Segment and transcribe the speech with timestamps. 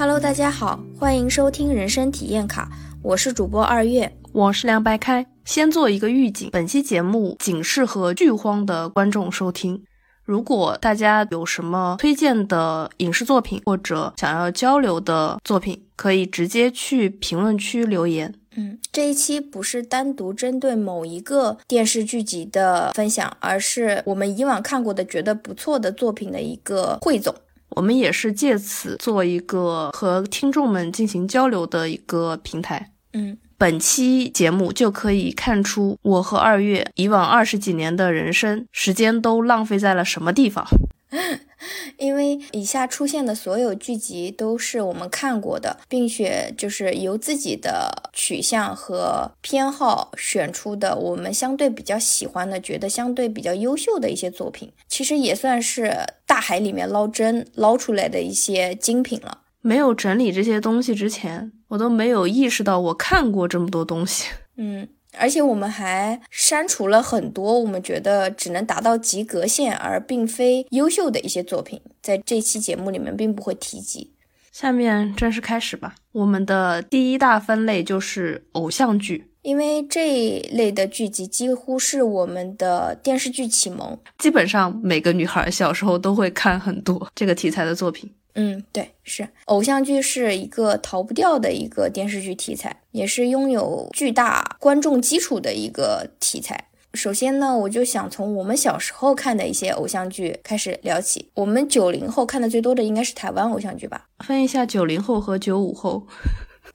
[0.00, 2.70] Hello，大家好，欢迎收听人生体验卡，
[3.02, 5.26] 我是主播二月，我是凉白开。
[5.44, 9.84] 先做一个预警，本期节目仅适合剧荒的观众收听。
[10.24, 18.34] 如果大家有什么推荐的影视作品或者想要交流的作品，可以直接去评论区留言。
[18.56, 27.34] 嗯，这一期不是单独针对某一个电视剧集的分享，而是我们以往看过的觉得不错的作品的一个汇总。
[27.70, 32.90] 我们也是借此做一个和听众们进行交流的一个平台。
[33.12, 40.64] 嗯，本期节目就可以看出我和二月以往二十几年的人生时间都浪费在了什么地方。
[41.98, 55.94] 因为以下出现的所有剧集都是我们看过的，并且就是由自己的取向和偏好选出的，我们相对比较喜欢的，觉得相对比较优秀的一些作品，其实也算是
[56.26, 59.42] 大海里面捞针捞出来的一些精品了。
[59.60, 64.28] 没有整理这些东西之前，我都没有意识到我看过这么多东西。
[64.56, 64.88] 嗯。
[65.18, 74.12] 而且我们还删除了很多我们觉得只能达到及格线而并非优秀的一些作品，在这期节目里面并不会提及。
[74.52, 75.94] 下面正式开始吧。
[76.12, 88.12] 我们的第一大分类就是偶像剧，因为这一类的剧集几乎是我们的电视剧启蒙，基本上每个女孩小时候都会看很多这个题材的作品。
[88.34, 96.68] 嗯，对，是偶像剧是一个逃不掉的一个电视剧题材，也是拥有巨大观众基础的一个题材。
[96.94, 101.30] 首先呢，我就想从我们小时候看的一些偶像剧开始聊起。
[101.34, 104.08] 我们九零后看的最多的应该是台湾偶像剧吧？
[104.18, 106.06] 分一下九零后和九五后。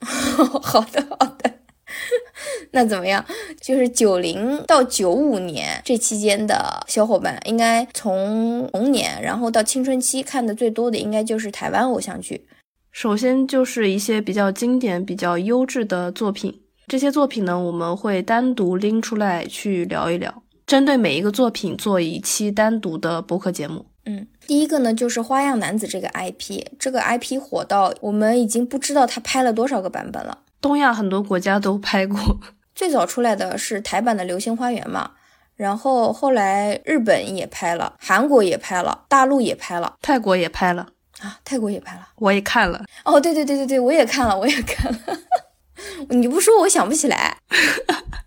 [0.62, 1.55] 好的，好的。
[2.72, 3.24] 那怎么样？
[3.60, 12.46] 就是九零到九五年这期间的小伙伴，应该从童年然后到青春期看的最多的，应该就是台湾偶像剧。
[12.92, 23.84] 首先就是一些比较经典、比较优质的作品，这些作品呢，我们会单独拎出来去聊一聊，针对每一个作品做一期单独的播客节目。
[24.06, 30.38] 嗯，第一个呢就是《花样男子》这个 IP，这个 IP 火到我们已经不知道他拍了多少个版本了。
[30.66, 32.18] 东亚很多国家都拍过，
[32.74, 35.12] 最早出来的是台版的《流星花园》嘛，
[35.54, 40.88] 然后后来日本也拍了，韩国也拍了，大陆也拍了，泰国也拍了
[41.20, 42.84] 啊，泰国也拍了，我也看了。
[43.04, 44.98] 哦，对对对对对，我也看了， 我也看了。
[46.10, 47.36] 你不说我想不起来，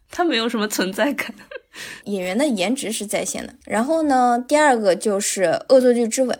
[0.09, 1.33] 他没有什么存在感。
[2.05, 3.53] 演员的颜值是在线的。
[3.65, 6.33] 然后呢，第二个就是《恶作剧之吻》，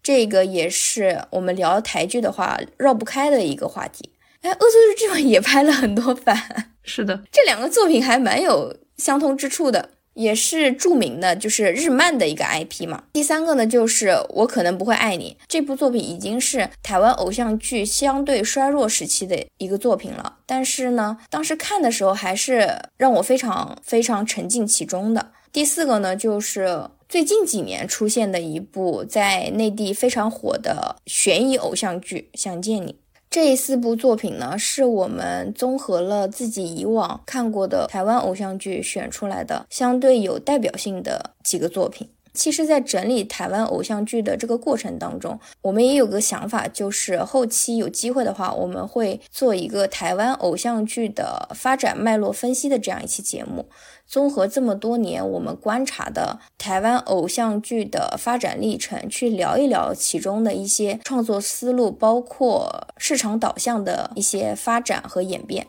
[0.00, 4.13] 这个也是我们聊台剧的话绕不开的一个话题。
[4.44, 13.04] 哎，恶作剧之吻也拍了很多版，是的，这两个作品还蛮有相通之处的，也是著名的，就是日漫的一个 IP 嘛。
[13.14, 22.68] 第三个呢，就是我可能不会爱你这部作品，已经是台湾偶像剧相对衰弱时期的一个作品了，但是呢，当时看的时候还是
[22.98, 25.32] 让我非常非常沉浸其中的。
[25.50, 32.92] 第四个呢，就是最近几年出现的一部在内地非常火的悬疑偶像剧《想见你》。
[33.30, 42.08] 这四部作品呢，是我们综合了自己以往看过的台湾偶像剧选出来的相对有代表性的几个作品。
[42.34, 53.68] 其实，在整理台湾偶像剧的这个过程当中，我们也有个想法，就是后期有机会的话，我们会做一个台湾偶像剧的发展脉络分析的这样一期节目。
[54.06, 65.66] 综合这么多年我们观察的台湾偶像剧的发展历程，去聊一聊其中的一些创作思路，包括市场导向的一些发展和演变。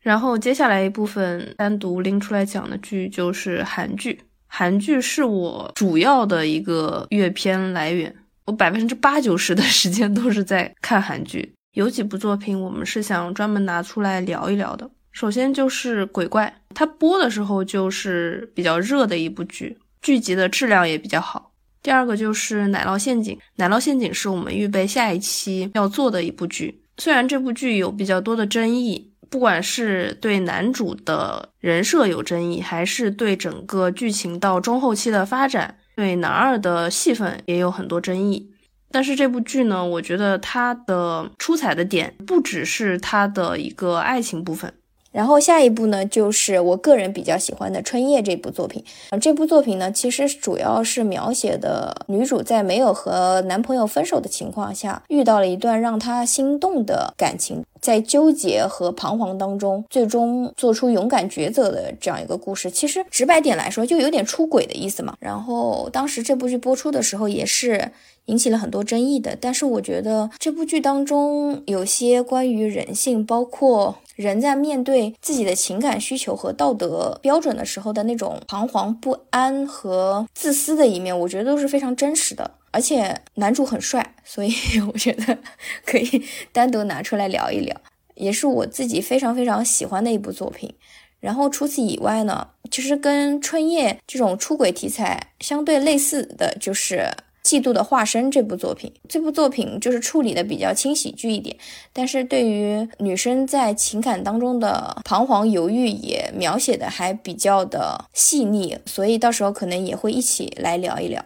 [0.00, 8.14] 然后接下来一部分单独拎出来讲的剧就是韩剧，韩剧是我主要的一个阅片来源，
[8.46, 11.52] 我百分之八九十的时间都是在看韩剧。
[11.72, 14.90] 有几部作品我们是想专门拿出来聊一聊的。
[15.12, 21.52] 首先就是鬼怪，它播的时候就是比较热的一部剧，剧集的质量也比较好。
[21.82, 26.82] 第二个就是奶酪陷阱，奶酪陷阱是我们预备下一期要做的一部剧。
[26.98, 38.50] 虽然这部剧有比较多的争议，不管是对男主的人设有争议，还是对整个剧情到中后期的发展，对男二的戏份也有很多争议。
[38.90, 44.72] 但是这部剧呢，我觉得它的出彩的点不只是它的一个爱情部分。
[45.12, 48.84] 然后下一部呢，就是我个人比较喜欢的《春夜》这部作品。
[49.18, 57.64] 这部作品呢，其实主要是描写的女主在没有和男朋友分手的情况下，遇到了一段让她心动的感情。
[57.86, 62.68] 在纠结和彷徨当中，最终做出勇敢抉择的这样一个故事。
[62.68, 65.14] 其实直白点来说，就有点出轨的意思嘛。
[65.20, 67.92] 然后当时这部剧播出的时候，也是。
[68.26, 82.50] 引起了很多争议的，但是我觉得这部剧当中有些关于人性，包括人在面对自己的情感需求和道德标准的时候的那种彷徨不安和自私的一面，我觉得都是非常真实的。
[82.76, 84.52] 而且男主很帅，所以
[84.92, 85.38] 我觉得
[85.86, 87.74] 可以 单独拿出来聊一聊，
[88.16, 90.74] 也是我自己非常非常喜欢的一部作品。
[91.18, 97.10] 然后除此以外呢，其实跟春夜这种出轨题材相对类似的就是。
[97.46, 101.56] 嫉妒的化身这部作品，这部作品就是处理的比较轻喜剧一点，
[101.92, 111.24] 但是对于女生在情感当中的彷徨犹豫也描写的还比较的细腻，所以到时候可能也会一起来聊一聊。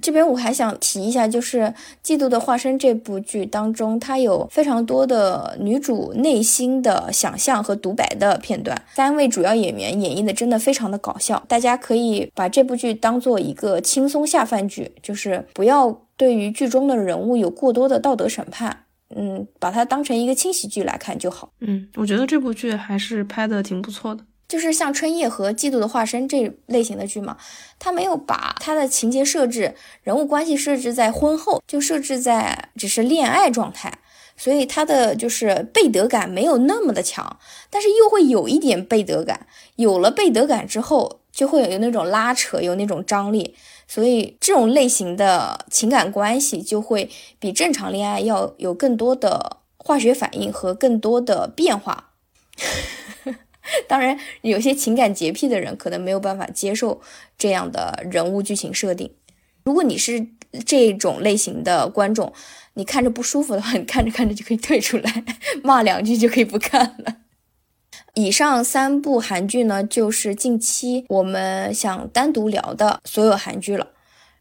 [0.00, 1.60] 这边我还想提一下，就是
[2.04, 8.80] 《嫉妒的化身》这部剧当中，它有非常多的女主内心的想象和独白的片段。
[8.94, 18.84] 三位主要演员演绎的真的非常的搞笑，大家可以把这部剧当做一个轻松下饭剧，就是不要对于剧中的人物有过多的道德审判，
[19.14, 21.50] 嗯，把它当成一个轻喜剧来看就好。
[21.60, 24.24] 嗯，我觉得这部剧还是拍的挺不错的。
[24.48, 27.36] 就是像《春夜》和《嫉妒的化身》这类型的剧嘛，
[27.78, 33.98] 他没有把他的情节设置、人物关系设置在婚后，就设置在只是恋爱状态，
[34.38, 39.46] 所以他的就是背德感没有那么的强，但是又会有一点背德感。
[39.76, 43.54] 有了背德感之后，就会有那种拉扯，有那种张力，
[43.86, 52.12] 所以这种类型的情感关系就会比正常恋爱要有更多的化学反应和更多的变化。
[53.86, 57.00] 当然，有些情感洁癖的人可能没有办法接受
[57.36, 59.10] 这样的人物剧情设定。
[59.64, 60.26] 如果你是
[60.64, 62.32] 这种类型的观众，
[62.74, 65.24] 你看着不舒服的话，你看着看着就可以退出来，
[65.62, 67.16] 骂两句就可以不看了。
[68.14, 73.86] 以上三部韩剧呢，就是近期我们想单独聊的所有韩剧了。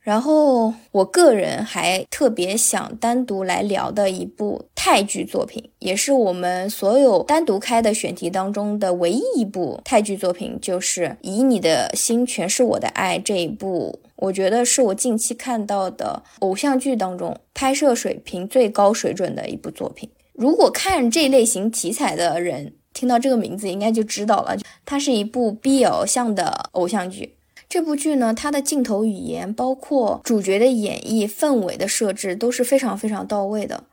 [0.07, 20.09] 然后，我个人还特别想单独来聊的一部泰剧作品，也是我们所有单独开的选题当中的唯一一部泰剧作品，就是《以你的心全是我的爱》这一部，我觉得是我近期看到的偶像剧当中拍摄水平最高水准的一部作品。
[20.31, 24.55] 如果看这类型题材的人听到这个名字，应该就知道了，
[24.85, 27.33] 它是一部 BL 向的偶像剧。
[27.69, 33.83] 这部剧呢，它的镜头语言，包括主角的演绎、氛围的设置都是非常非常到位的。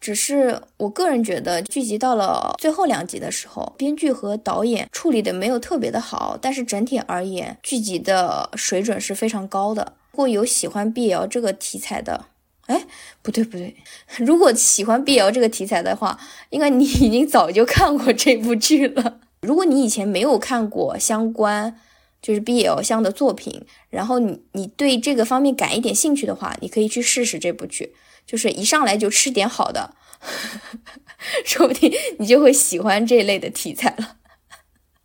[0.00, 6.38] 只是我个人觉得，剧集到了最后两集的时候，编剧和导演处理的没有特别的好。
[6.40, 9.94] 但是整体而言，剧集的水准是非常高的。
[10.12, 12.26] 如果有喜欢 BL 这个题材的，
[12.66, 12.86] 哎，
[13.22, 13.74] 不对不对，
[14.20, 16.18] 如果喜欢 BL 这个题材的话，
[16.50, 19.20] 应该你已经早就看过这部剧了。
[19.40, 21.80] 如果你以前没有看过相关，
[22.24, 27.94] 就是 BL 向的作品，然后你你对这个方面感一点兴趣的话，你可以去试试这部剧。
[28.26, 29.94] 就是一上来就吃点好的，
[31.44, 34.16] 说不定你就会喜欢这类的题材了。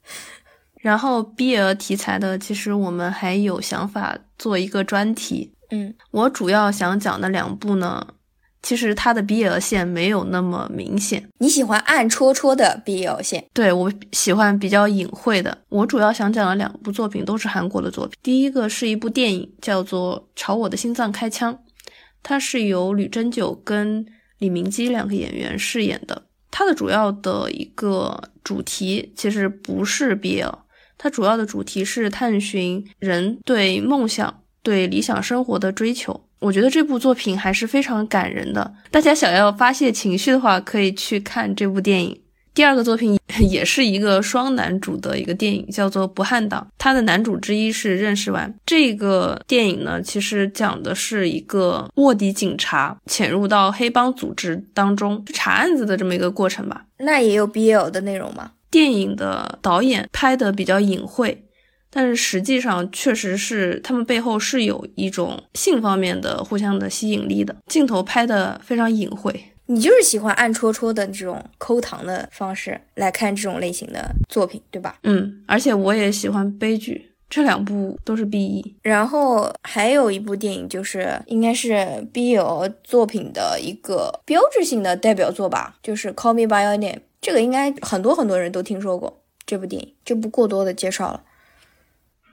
[0.80, 5.54] 然后 BL 题材的，其实我们还有想法做一个专题。
[5.72, 8.16] 嗯，我主要想讲的两部呢。
[8.62, 13.44] 其实它的 BL 线没有那么明显，你喜欢暗戳戳的 BL 线？
[13.54, 15.58] 对我喜欢比较隐晦的。
[15.70, 18.18] 我主要想讲的两部作品都是韩国的作品。
[18.22, 21.54] 第一个是一部电影，叫做《朝我的心脏开枪》，
[22.22, 24.06] 它是由吕珍九跟
[24.40, 26.24] 李明基两个演员饰演的。
[26.52, 30.54] 它的主要的一个主题其实不是 BL，
[30.98, 36.26] 它主要的主题是探寻人对梦想、对理想生活的追求。
[36.40, 38.74] 我觉得这部作品还是非常感人的。
[38.90, 42.22] 大家想要发泄情绪的话，可以去看这部电影。
[42.54, 46.62] 第二个作品也是一个双男主的一个电影，叫做《不汉党》。
[46.78, 48.54] 它的男主之一是任时完。
[48.66, 56.84] 这个电影呢，其实讲的是一个卧底警察潜入到黑帮组织当中查案子的这么一个过程吧。
[56.98, 58.52] 那也有 BL 的内容吗？
[58.70, 61.46] 电影的导演拍的比较隐晦。
[61.92, 67.56] 但是实际上，确实是他们背后是有一种性方面的互相的吸引力的。
[67.68, 69.34] 镜头拍的非常隐晦，
[69.66, 75.00] 你就是喜欢暗戳戳的这种抠糖的方式来看这种类型的作品，对吧？
[75.04, 78.76] 嗯，而且我也喜欢悲剧，这两部都是 BE。
[78.84, 81.74] 然后还有一部电影，就是应该是
[82.14, 86.96] BL 作品的一个标志性的代表作吧，就是《Call Me by Your Name》。
[87.22, 91.24] 这个应该很多很多人都听说过这部电影，就不过多的介绍了。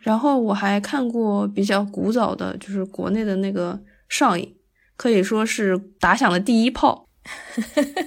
[0.07, 3.77] 然后我还看过比较古早的，就是国内的那个
[4.09, 4.55] 上瘾，
[4.97, 7.09] 可以说是打响了第一炮。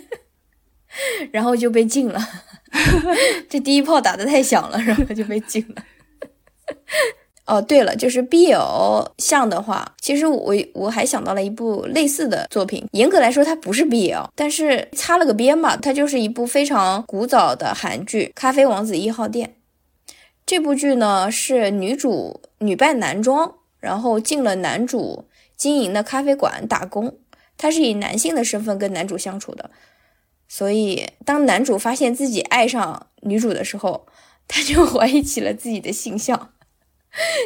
[1.33, 2.17] 然后就被禁了。
[3.49, 5.83] 这第一炮打的太响了，然后就被禁了。
[7.45, 12.87] 哦，对了，就是 BL 像的话，其实我我还想到了一部类似的作品。
[12.93, 19.47] 严格来说，它不是 BL，但是擦了个边吧，它就是一部非常古早的韩剧《咖啡王子一号店》。
[20.49, 25.25] 这部剧呢是女主女扮男装，然后进了男主
[25.55, 27.19] 经营的咖啡馆打工。
[27.55, 29.69] 她是以男性的身份跟男主相处的，
[30.47, 34.07] 所以当男主发现自己爱上女主的时候，
[34.47, 36.51] 他就 怀疑起了自己的性向。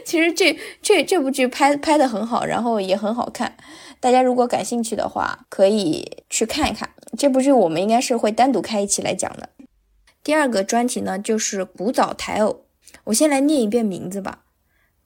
[0.06, 3.58] 其实这这这部剧拍拍的很好，然后也很好看。
[4.00, 7.52] 大家如果感兴趣的话，可以去看一看这部剧。
[7.52, 9.50] 我们应该是会单独开一期来讲的。
[10.24, 12.63] 第二个专题呢，就是古早台偶。
[13.06, 14.44] 我先来念一遍名字吧，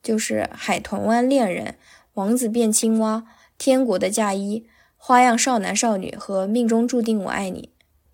[0.03, 1.65] 就是《海豚湾恋人》
[2.13, 3.17] 《王子变青蛙》
[3.57, 4.59] 《天国的嫁衣》
[4.97, 7.61] 《花样少男少女》和《命中注定我爱你》。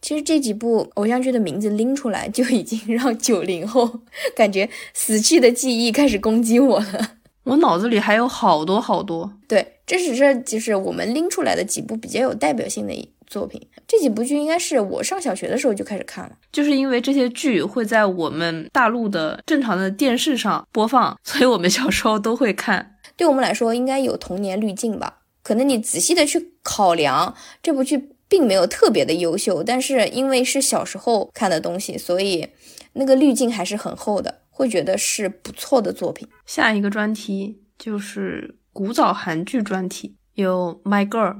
[0.02, 4.02] 其实这几部偶像剧的名字拎出来，就已经让九零后
[4.36, 7.18] 感觉死去的记忆开始攻击我了。
[7.46, 9.38] 我脑子里还有好多好多。
[9.48, 12.94] 对，这只是就是我们拎出来的几部比较有代表性的
[13.34, 13.60] 作品。
[13.88, 22.98] 这几部剧应该是我上小学的时候就开始看了，就是因为这些剧会在我们大陆的正常的电视上播放， 所以我们小时候都会看。
[23.18, 25.22] 对我们来说，应该有童年滤镜吧？
[25.44, 28.10] 可能你仔细的去考量这部剧。
[28.30, 32.50] 并没有特别的优秀，但是因为是小时候看的东西，所以
[32.94, 36.28] 那个滤镜还是很厚的，会觉得是不错的作品。
[36.48, 41.34] 下一个专题就是古早韩剧专题，有《My Girl》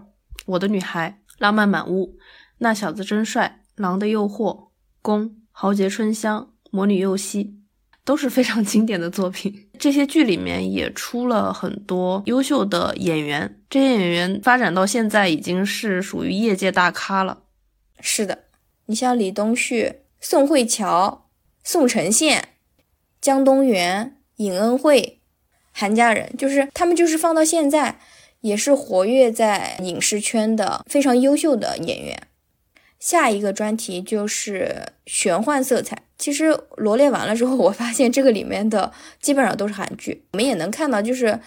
[0.46, 2.08] 我的女孩、《浪漫满屋》、
[2.60, 4.36] 《那小子真帅》、《狼的诱惑》、
[5.02, 7.46] 《宫》、《豪杰春香》、《魔女幼熙》。
[8.06, 17.44] 都是非常经典的作品，这些剧里面也出了很多优秀的演员，这些演员发展到现在已经是属于业界大咖了。
[18.02, 18.40] 是的，
[18.88, 21.30] 你像李东旭、宋慧乔、
[21.64, 22.50] 宋承宪、
[23.22, 25.22] 姜东元、尹恩惠、
[25.72, 28.02] 韩家人，就是他们就是放到现在
[28.44, 32.28] 也是活跃在影视圈的非常优秀的演员。
[33.00, 36.04] 下一个专题就是玄幻色彩。
[36.18, 40.24] 其实罗列完了之后，我发现这个里面的基本上都是韩剧。
[40.34, 41.38] 我们也能看到，就是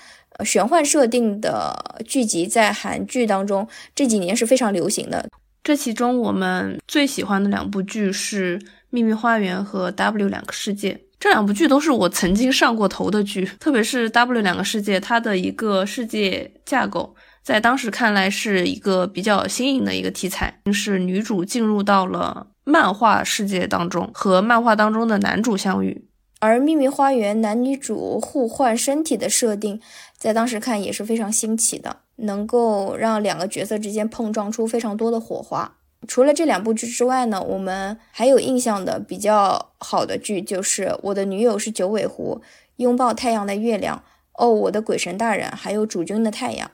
[0.44, 5.28] 玄幻设定的剧集在韩剧当中这几年是非常流行的。
[5.62, 8.58] 这其中我们最喜欢的两部剧是
[8.90, 10.92] 《秘密花园》和《W 两个世界》。
[11.18, 17.14] 这两部剧都是我曾经上过头的剧，特别是《W 两个世界》，它的一个世界架构。
[17.42, 26.08] 在当时看来是一个比较新颖的一个题材，是女主进入到了漫画世界当中，和漫画当中的男主相遇。
[26.40, 29.80] 而《秘密花园》男女主互换身体的设定，
[30.18, 35.76] 在当时看也是非常新奇的，能够让两个角色之间碰撞出非常多的火花。
[36.06, 42.40] 除了这两部剧之外呢，我们还有印象的比较好的剧就是《我的女友是九尾狐》、
[42.76, 43.96] 《拥抱太阳的月亮》、
[44.34, 46.68] 哦，我的鬼神大人，还有《主君的太阳》。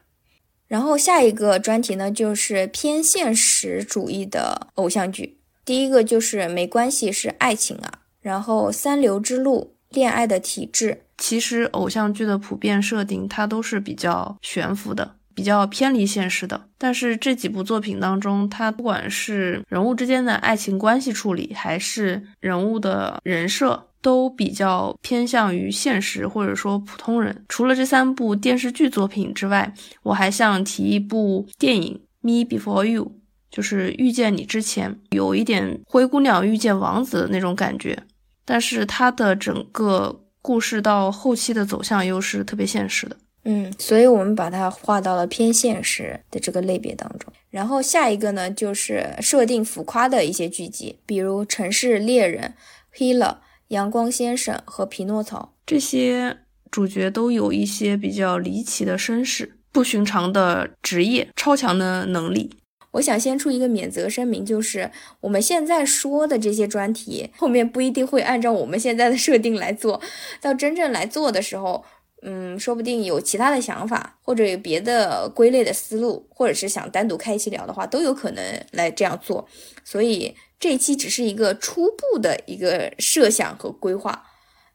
[0.66, 5.38] 然后下一个专题呢，就是偏现实主义的偶像剧。
[5.64, 11.04] 第一个就是没关系是爱情啊，然后三流之路、恋爱的体质。
[11.18, 16.68] 其实偶像剧的普遍设定，它都是比较悬浮的，比较偏离现实的。
[16.78, 23.88] 但是这几部作品当中，它不管是人物之间的爱情关系处理，还是人物的人设。
[24.02, 27.44] 都比较偏向于现实或者说普通人。
[27.48, 29.72] 除了这三部电视剧作品之外，
[30.02, 33.04] 我还想提一部电影《Me Before You》，
[33.48, 37.96] 就是遇见你之前，有一点灰姑娘遇见王子的那种感觉。
[38.44, 43.16] 但是它的整个故事到后期的走向又是特别现实的。
[43.44, 47.32] 嗯，所以我们把它划到了偏现实的这个类别当中。
[47.50, 52.54] 然后下一个呢，就是设定浮夸的一些剧集，比如《城市猎人》
[53.18, 53.30] 《Healer》。
[53.68, 56.36] 阳光先生和匹诺曹这些
[56.70, 62.54] 主角都有一些比较离奇的身世、不寻常的职业、超强的能力。
[62.90, 69.98] 我想先出一个免责声明，就是我们现在说的这些专题，后面不一定会按照我们现在的设定来做
[70.42, 70.52] 到。
[70.52, 71.82] 真正来做的时候，
[72.22, 79.46] 嗯，说不定有其他的想法，或者有别的归类的思路，或者是想单独开一期聊的话，都有可能来这样做。
[79.84, 80.34] 所以。
[80.62, 84.24] 这一期只是一个初步的一个设想和规划，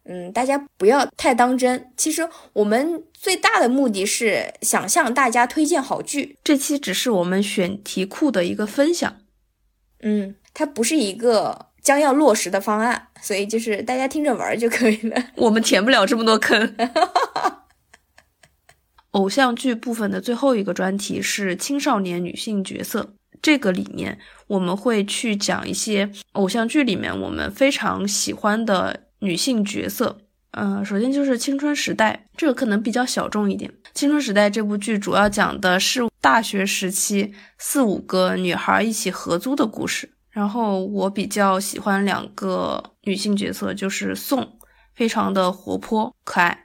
[0.03, 1.93] 嗯，大家不要太当真。
[1.95, 9.21] 其实我们最大的目的是想向大家推荐好剧，这期只是我们选题库的一个分享，
[10.01, 15.23] 嗯，它不是一个将要落实的方案，所以就是大家听着玩就可以了。
[15.37, 16.75] 我们填不了这么多坑。
[19.11, 23.13] 偶像剧部分的最后一个专题是青少年女性角色。
[23.41, 30.17] 这个里面，我们会去讲一些偶像剧里面我们非常喜欢的女性角色。
[30.51, 33.71] 嗯，首先就是《青春时代》，这个可能比较小众一点。
[33.93, 40.16] 《青春时代》这部剧主要讲的是大学时期四五个女孩一起合租的故事。
[40.37, 44.47] 然后我比较喜欢两个女性角色，就是宋，
[44.93, 46.55] 非常的活泼可爱；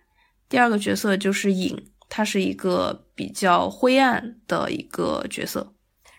[0.47, 5.73] 第二个角色就是颖，她是一个比较灰暗的一个角色。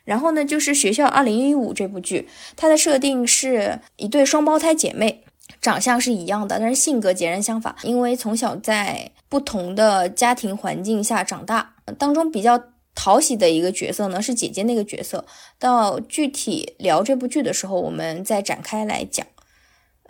[0.03, 5.23] 然后呢，就是《学校二零一五》这部剧，它的设定是一对双胞胎姐妹。
[5.61, 7.75] 长相是一样的，但是性格截然相反。
[7.83, 12.59] 因为从小在不同的家庭环境下长大，当中比较
[12.95, 15.25] 讨喜的一个角色呢是姐姐那个角色。
[15.59, 19.25] 到具体聊这部剧的时候，我们再展开来讲。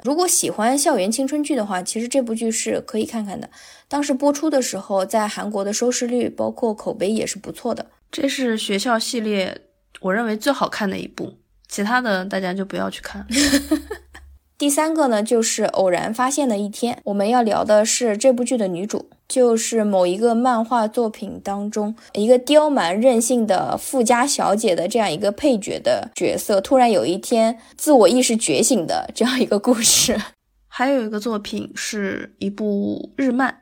[0.04, 3.50] 如果喜欢校园青春剧的话，其实这部剧是可以看看的。
[3.88, 7.86] 当时播出的时候，在韩国的收视率包括口碑也是不错的。
[8.12, 9.62] 这是学校系列
[10.02, 11.38] 我认为最好看的一部，
[11.70, 13.26] 其他的大家就不要去看。
[14.58, 17.00] 第三个呢，就是偶然发现的一天。
[17.06, 30.16] 我们要聊的是这部剧的女主，就是某一个漫画作品当中一个刁蛮任性的富家小姐的这样一个配角的角色，突然有一天自我意识觉醒的这样一个故事。
[30.70, 33.56] 还有一个作品是一部日漫，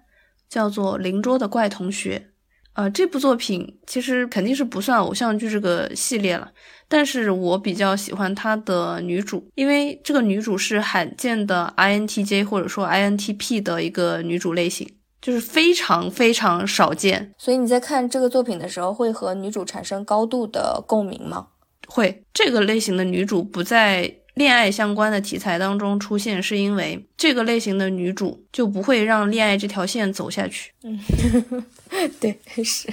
[0.50, 2.22] 叫做《邻桌的怪同学》。
[2.74, 6.52] 呃，这部作品其实肯定是不算偶像剧这个系列了。
[6.90, 14.90] 但是我比较喜欢她的女主，因为这个女主是罕见的 INTJ 或者说 INTP 的一个女主类型，
[15.22, 17.34] 就是非常非常少见。
[17.38, 21.48] 所以你在看这个作品的时候，会和女主产生高度的共鸣吗？
[21.88, 22.24] 会。
[22.34, 30.72] 这个类型的女主不在恋爱相关的题材当中出现，是因为这个类型的女主就不会让恋爱这条线走下去。
[30.84, 31.00] 嗯，
[32.20, 32.88] 对，是。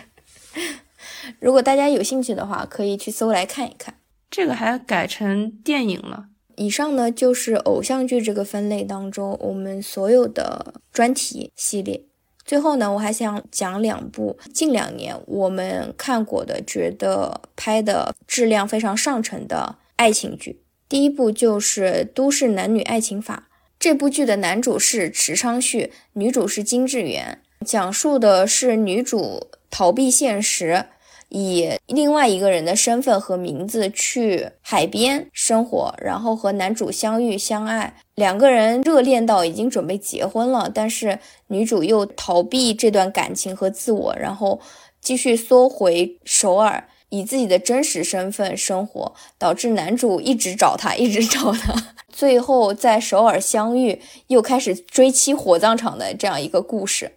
[1.39, 3.95] 如果大家有兴趣的话，可以去搜来看一看。
[4.31, 6.27] 这个还改成电影了。
[6.57, 12.03] 以上呢就是偶像剧这个分类当中我们所有的专题系列。
[12.49, 20.63] 最后呢，我还想讲两部近两年我们看过的，觉得拍的质量非常上乘的爱情剧。
[20.89, 23.49] 第一部就是《都市男女爱情法》。
[23.79, 30.87] 这部剧的男主是池昌旭，女主是金智媛，讲述的是女主逃避现实。
[31.31, 44.59] 以另外一个人的身份和名字去海边生活，然后和男主相遇相爱，两个人热恋到已经准备结婚了，但是女主又逃避这段感情和自我，然后
[45.03, 51.75] 继续缩回首尔，以自己的真实身份生活，导致男主一直找她，一直找她，
[52.09, 57.13] 最后在首尔相遇，又开始追妻火葬场的这样一个故事，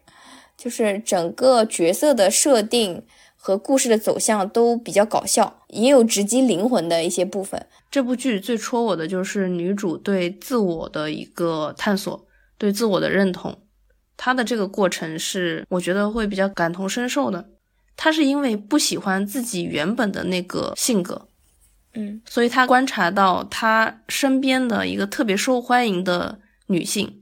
[0.58, 3.02] 就是整个角色的设定。
[3.44, 7.66] 和故事的走向都比较搞笑，也有直击灵魂的一些部分。
[7.90, 12.28] 这部剧最戳我的就是女主对自我的一个探索，
[12.60, 13.58] 对自我的认同。
[14.16, 17.50] 她的这个过程是我觉得会比较感同身受的。
[17.98, 21.28] 她是因为不喜欢自己原本的那个性格，
[21.96, 27.21] 嗯，所以她观察到她身边的一个特别受欢迎的女性，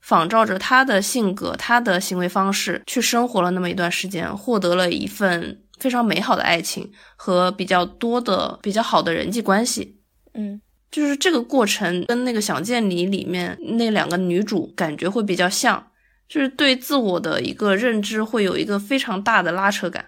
[0.00, 5.62] 仿照着他的性格、他的行为方式去生活了那么一段时间，获得了一份。
[5.78, 10.00] 非常美好的爱情和比较多的比较好的人际关系，
[10.34, 15.92] 嗯，就是这个过程跟那个《想见你》里面那两个女主感觉会比较像，
[16.28, 20.06] 就是对自我的一个认知会有一个非常大的拉扯感。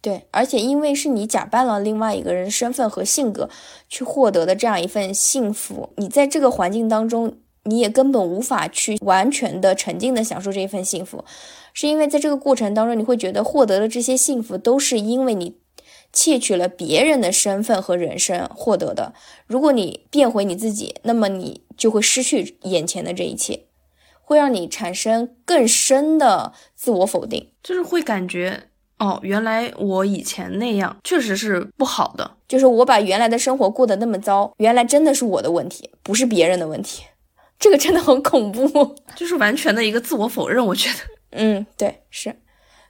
[0.00, 3.50] 对，而且因为是你假扮了另外一个人身份和性格
[3.88, 11.24] 去获得的这样一份幸福，你在这个环境当中，你也根本无法去完全的沉浸的享受这一份幸福。
[11.72, 15.56] 是因为在这个过程当中，你会觉得获得的这些幸福都是因为你
[16.12, 19.14] 窃取了别人的身份和人生获得的。
[19.46, 23.64] 如果你变回你自己，那么你就会失去眼前的这一切，
[24.20, 28.64] 会让你产生更深的自我否定，就是会感觉
[28.98, 37.04] 哦，原来我以前那样确实是不好的，就是我把原来的生活过得那么糟，原来真的是我的问题，不是别人的问题。
[37.62, 40.96] 这个真的很恐怖， 就是完全的一个自我否认，我觉得。
[41.30, 42.34] 嗯，对，是，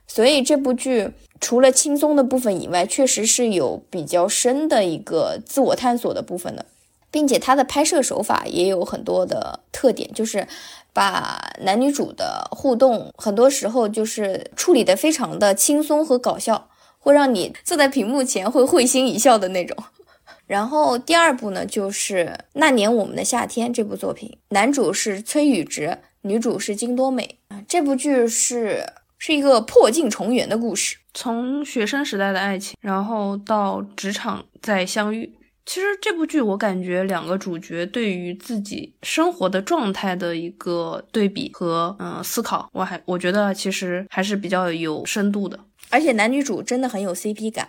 [0.07, 6.65] 所以这部剧除了轻松的部分以外，确实是有比较深的一个自我探索的部分的，
[7.11, 10.47] 并且它的拍摄手法也有很多的特点，就是
[10.91, 19.77] 把男女主的互动很多时候就是处理的非常的轻松和搞笑，会让你坐在屏幕前会会心一笑的那种。
[20.45, 25.97] 然后第二部呢，就是《那年我们的夏天》这部作品，男主是崔宇植。
[26.25, 28.81] 女主是金多美啊，这部剧是
[29.17, 30.95] 是一个破镜重圆的故事。
[31.13, 35.33] 从学生时代的爱情，然后到职场再相遇。
[35.65, 45.59] 其实这部剧我感觉两个主角对于自己生活的状态的一个对比和嗯思考，我还我觉得其实还是比较有深度的。
[45.89, 47.67] 而且男女主真的很有 CP 感，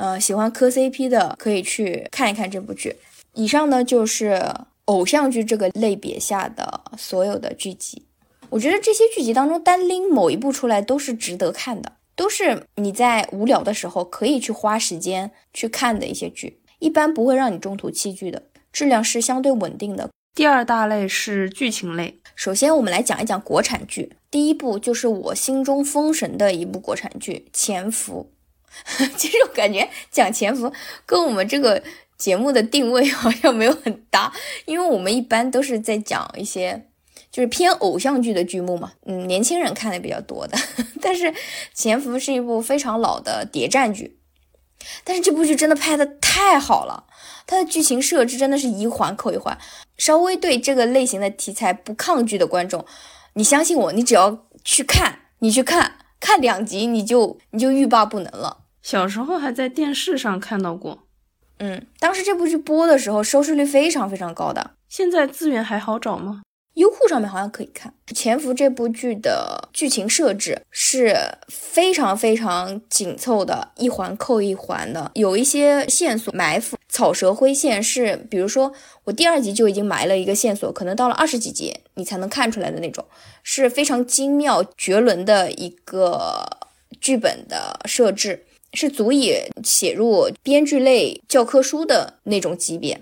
[0.00, 2.96] 呃，喜欢磕 CP 的可以去看一看这部剧。
[3.34, 4.42] 以上呢就是
[4.86, 8.06] 偶像剧这个类别下的所有的剧集。
[8.48, 16.58] 我觉得这些剧集当中单拎某一部出来都是值得看的，都是你在无聊的时候可以去花时间去看的一些剧。
[16.78, 20.08] 一般不会让你中途弃剧的，质量是相对稳定的。
[20.34, 22.18] 第二大类是剧情类。
[22.34, 24.10] 首先，我们来讲一讲国产剧。
[24.30, 28.30] 第一部就是我心中封神的一部国产剧《潜伏》。
[29.16, 30.66] 其实我感觉讲《潜伏》
[31.06, 31.82] 跟我们这个
[32.16, 34.32] 节目的定位 好像没有很搭，
[34.64, 36.86] 因为我们一般都是在讲一些
[37.30, 40.58] 就是偏偶像剧的剧目嘛，嗯，年轻人看的比较多的。
[41.00, 41.26] 但是
[41.74, 44.16] 《潜伏》是一部非常老的谍战剧。
[45.04, 47.04] 但是这部剧真的拍的太好了，
[47.46, 49.58] 它的剧情设置真的是一环扣一环。
[49.98, 52.82] 稍微对这个类型的题材不抗拒的观众，
[53.34, 58.59] 你相信我，你只要去看，你去看看两集，你就你就欲罢不能了。
[58.82, 61.06] 小时候还在电视上看到过，
[61.58, 64.72] 嗯，当时这部剧播的时候收视率非常非常高的。
[64.88, 66.42] 现在资源还好找吗？
[66.74, 71.14] 优酷上面好像可以看《潜伏》这部剧的剧情设置是
[71.48, 78.72] 非常非常紧凑的，一环扣一环的，有一些线索埋伏，草蛇灰线是，比如说
[79.04, 83.04] 我第二集就已经埋了一个线索，可能到了二十几集你才能看出来的那种，
[83.42, 86.48] 是非常精妙绝伦的一个
[87.00, 93.00] 剧本的设置，是足以写入编剧类教科书的那种级别。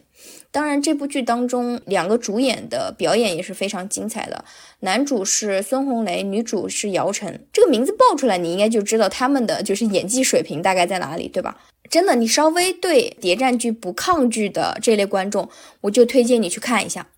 [0.51, 4.45] 当然，这部剧当中两个主演的表演也是非常精彩的。
[4.81, 7.47] 男主是孙红雷，女主是姚晨。
[7.53, 11.61] 这个名字报出来，你应该就知道他们的就是演技水平大概在哪里，对吧？
[11.91, 15.51] 真的，你稍微对谍战剧不抗拒的这类观众，
[15.83, 17.09] 我就推荐你去看一下，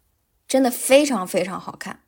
[0.49, 2.01] 真的非常非常好看。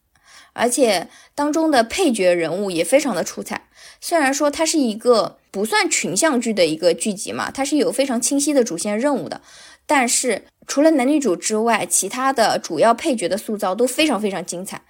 [0.55, 3.69] 而且当中的配角人物也非常的出彩。
[4.01, 9.41] 虽然说它是一个不算群像剧的一个剧集嘛，它是有非常清晰的主线任务的。
[9.87, 14.83] 但是除了男女主之外，其他的主要配角的塑造都非常非常精彩，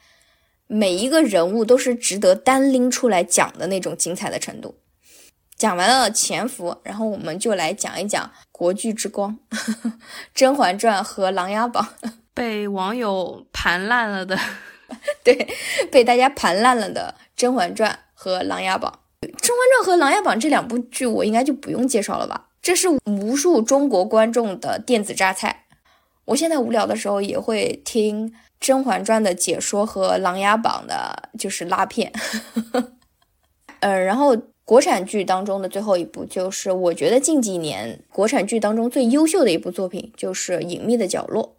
[0.69, 4.77] 每一个人物都是值得单拎出来讲的那种精彩的程度。
[5.57, 9.37] 讲完了潜伏，然后我们就来讲一讲国剧之光
[10.35, 11.89] 《甄嬛传》和《琅琊榜》，
[12.35, 14.39] 被网友盘烂了的，
[15.25, 15.49] 对，
[15.91, 18.93] 被大家盘烂了的《甄嬛传》和《琅琊榜》。
[19.23, 22.49] 《甄嬛传》和《琅琊榜》这两部剧，我应该就不用介绍了吧？
[22.61, 25.67] 这是无数中国观众的电子榨菜。
[26.27, 28.31] 我现在无聊的时候也会听
[28.61, 32.13] 《甄嬛传》的解说和《琅琊榜》的，就是拉片。
[33.81, 41.57] 呃，然后国产剧当中的最后一部，就是我觉得近几年国产剧当中最优秀的一部作品，就是《隐秘的角落》。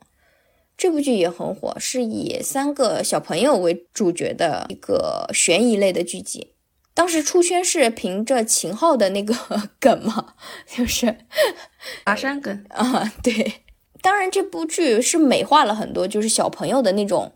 [0.78, 6.53] 这部剧也很火，是以三个小朋友为主角的一个悬疑类的剧集。
[6.94, 9.36] 当时出圈是凭着秦昊的那个
[9.80, 10.36] 梗嘛，
[10.68, 11.18] 就是
[12.06, 13.12] 爬山梗啊。
[13.24, 13.64] 对，
[14.02, 17.34] 当然这部剧是美化了很多，就是小朋友的那种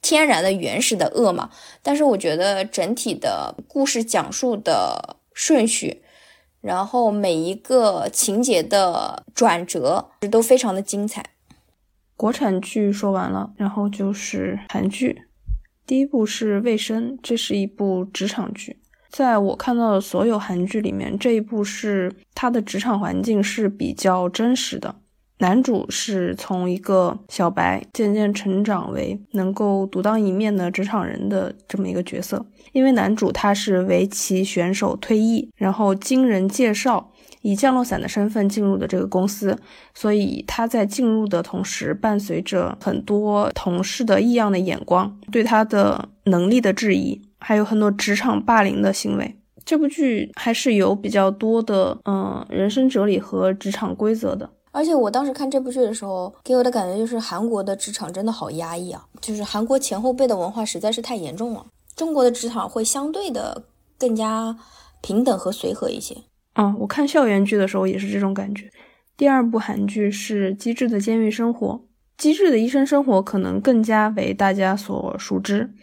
[0.00, 1.50] 天然的原始的恶嘛。
[1.82, 6.02] 但是我觉得整体的故事讲述的顺序，
[6.60, 11.24] 然后每一个情节的转折都非常的精彩。
[12.16, 15.22] 国产剧说完了，然后就是韩剧。
[15.86, 18.78] 第一部是《卫生》，这是一部职场剧。
[19.10, 24.94] 在我看到的所有韩剧里面，这一部是它的职场环境是比较真实的。
[25.38, 32.44] 男主是从一个小白渐渐成长为能够独当一面的职场人的这么一个角色。
[32.72, 39.58] 因为男主他是围棋选手退役，然后经人介绍以降落伞的身份进入的这个公司，
[39.94, 47.22] 所以他在进入的同时，伴随着很多同事的异样的眼光，对他的能力的质疑。
[47.40, 54.48] 还有很多职场霸凌的行为，这部剧还是有比较多的嗯人生哲理和职场规则的。
[54.72, 61.66] 而且我当时看这部剧的时候，给我的感觉就是韩国的职场真的好压抑啊，就是韩国前后辈的文化实在是太严重了。
[61.96, 63.64] 中国的职场会相对的
[63.98, 64.56] 更加
[65.00, 66.16] 平等和随和一些。
[66.52, 68.70] 啊，我看校园剧的时候也是这种感觉。
[69.16, 71.66] 第二部韩剧是《机智的监狱生活》，
[72.16, 75.74] 《机智的医生生活》可能更加为大家所熟知。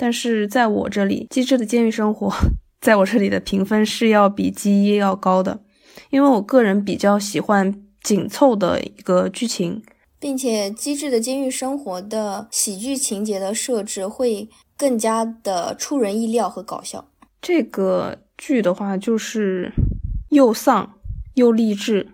[0.00, 2.28] 但是在我这里，《机智的监狱生活》
[2.80, 5.60] 在我这里的评分是要比《机一》要高的，
[6.08, 9.82] 因为我个人比较喜欢紧凑的一个剧情，
[10.18, 17.06] 并且《机智的监狱生活》的喜剧情节的设置会更加的出人意料和搞笑。
[17.42, 19.70] 这个剧的话，就是
[20.30, 20.94] 又丧
[21.34, 22.08] 又励志。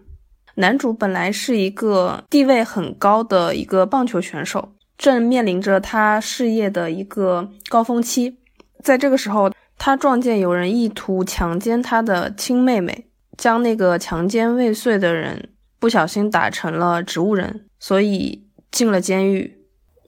[0.57, 8.38] 男主本来是一个地位很高的一个棒球选手，正面临着他事业的一个高峰期。
[8.82, 13.06] 在这个时候，他撞见有人意图强奸他的亲妹妹，
[13.37, 19.52] 将那个强奸未遂的人不小心打成了植物人，所以进了监狱。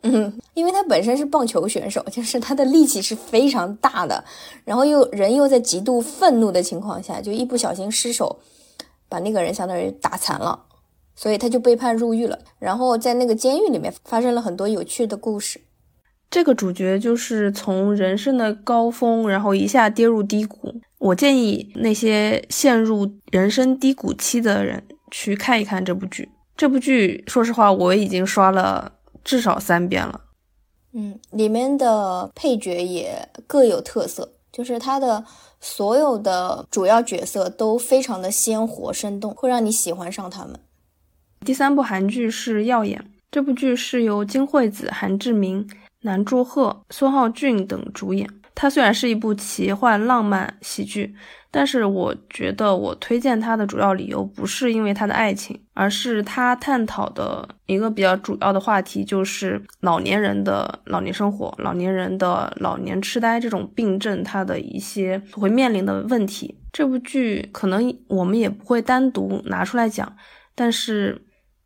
[0.03, 4.25] 嗯， 因为他本身是棒球选手，就是他的力气是非常大的，
[4.65, 8.39] 然后又人又在极度愤怒的情况下，就一不小心失手，
[9.09, 10.67] 把那个人相当于打残了，
[11.19, 12.39] 所以他就被判入狱了。
[12.61, 15.61] 然后在那个监狱里面发生了很多有趣的故事。
[16.31, 20.81] 这个主角就是从人生的高峰，然后一下跌入低谷。
[20.99, 26.31] 我建议那些陷入人生低谷期的人去看一看这部剧。
[26.57, 28.93] 这部剧，说实话，我已经刷了。
[29.25, 30.23] 至少三遍了，
[30.95, 35.23] 嗯，里面的配角也各有特色，就是他的
[35.61, 40.59] 所有的主要角色都非常的鲜活生动，会让你喜欢上他们。
[41.45, 45.67] 第三部韩剧是《耀眼》，这部剧是由金惠子、韩志明、
[46.03, 48.29] 南柱赫、孙浩俊等主演。
[48.55, 51.15] 它虽然是一部奇幻浪漫喜剧。
[51.51, 66.55] 但是我觉得，我推荐它的主要理由不是因为它的爱情，而是它探讨的一个比较主要的话题，就是老年人的老年生活、老年人的老年痴呆这种病症，它的一些会面临的问题。
[66.71, 70.15] 这部剧可能我们也不会单独拿出来讲，
[70.55, 71.19] 但是，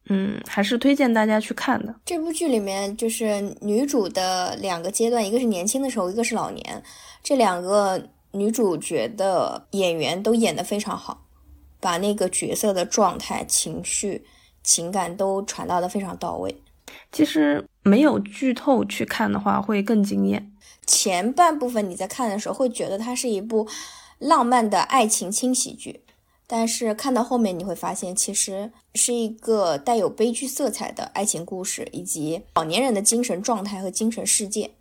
[0.06, 1.94] 嗯，还是推荐大家去看的。
[2.04, 6.82] 这部剧里面就是女主的两个阶段，一个是年轻的时候，一个是老年，
[7.22, 8.08] 这两个。
[8.34, 11.26] 女主角的演员都演得非常好，
[11.78, 14.24] 把那个角色的状态、情绪、
[14.64, 16.62] 情感都传达得非常到位。
[17.12, 20.50] 其实没有剧透去看的话，会更惊艳。
[20.86, 23.68] 前半部分你在看的时候会觉得它是一部
[24.18, 26.00] 浪漫的爱情轻喜剧，
[26.46, 34.72] 但是看到后面你会发现，其实是一个带有悲剧色彩的爱情故事，以及老年人的精神状态和精神世界，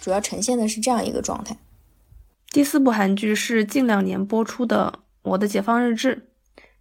[0.00, 1.56] 主要呈现的是这样一个状态。
[2.50, 4.92] 第四部韩剧是近两年播出的
[5.22, 6.28] 《我的解放日志》，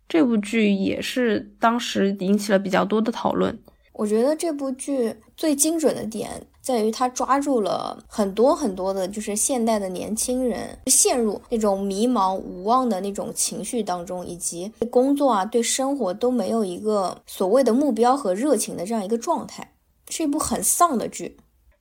[0.08, 3.60] 这部剧也是当时引起了比较多的讨论。
[3.98, 6.30] 我觉得这部剧最精准的点
[6.62, 19.74] 在于它抓住了很多很多的，就是现代的年轻人陷入那种迷茫无望的那种情绪当中，以及对工作啊、对生活都没有一个所谓的目标和热情的这样一个状态，
[20.10, 21.36] 是一部很丧的剧。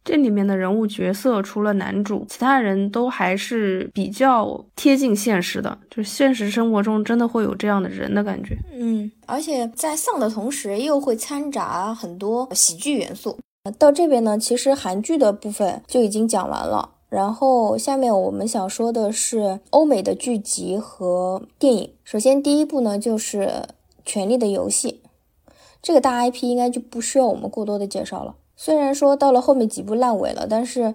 [0.06, 8.56] 这里面的人物角色除了男主，其他人都还是比较贴近现实的，就是现实生活中真的会有这样的人的感觉。
[8.72, 13.36] 嗯，而且在丧的同时，又会掺杂很多喜剧元素。
[13.80, 21.90] 到这边呢，其实韩剧的部分就已经讲完了，然后下面我们想说的是欧美的剧集和电影。
[22.04, 23.40] 首先第一部呢，就是
[24.04, 25.00] 《权力的游戏》，
[25.82, 28.36] 这个大 IP 应该就不需要我们过多的介绍了。
[28.56, 30.94] 虽然说到了后面几部烂尾了，但是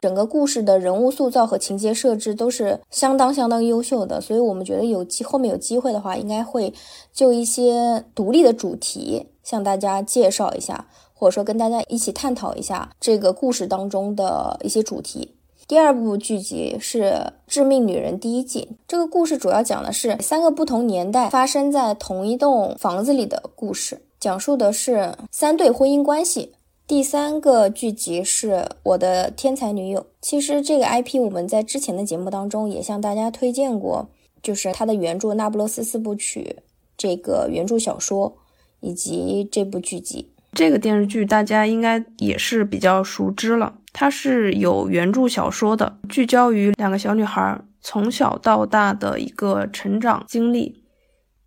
[0.00, 6.72] 整个故事的人物塑造和情节设置都是相当相当优秀的，所以我们觉得有机后面有机会的话，应该会
[7.12, 15.34] 就一些独立的主题向大家介绍一下，或者说跟大家一起探讨一下这个故事当中的一些主题。
[15.68, 17.02] 第二部剧集是
[17.46, 26.54] 《致命女人》第一季，这个故事主要讲的是三个不同年代发生在同一栋房子里的故事，讲述的是三对婚姻关系。
[26.90, 30.06] 第三个剧集是我的天才女友。
[30.20, 34.10] 其实这个 IP 我们在之前的节目当中也向大家推荐过，
[34.42, 36.56] 就是它的原著《那不勒斯四部曲》
[36.98, 38.36] 这个原著小说
[38.80, 40.32] 以及这部剧集。
[40.52, 50.82] 这个电视剧大家应该也是比较熟知了，它是有原著小说的，聚焦于两个小女孩从小到大的一个成长经历。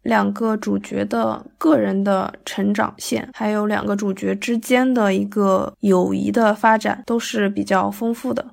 [0.04, 8.46] 两个主角的个人的成长线，还有两个主角之间的一个友谊的发展，都是比较丰富的。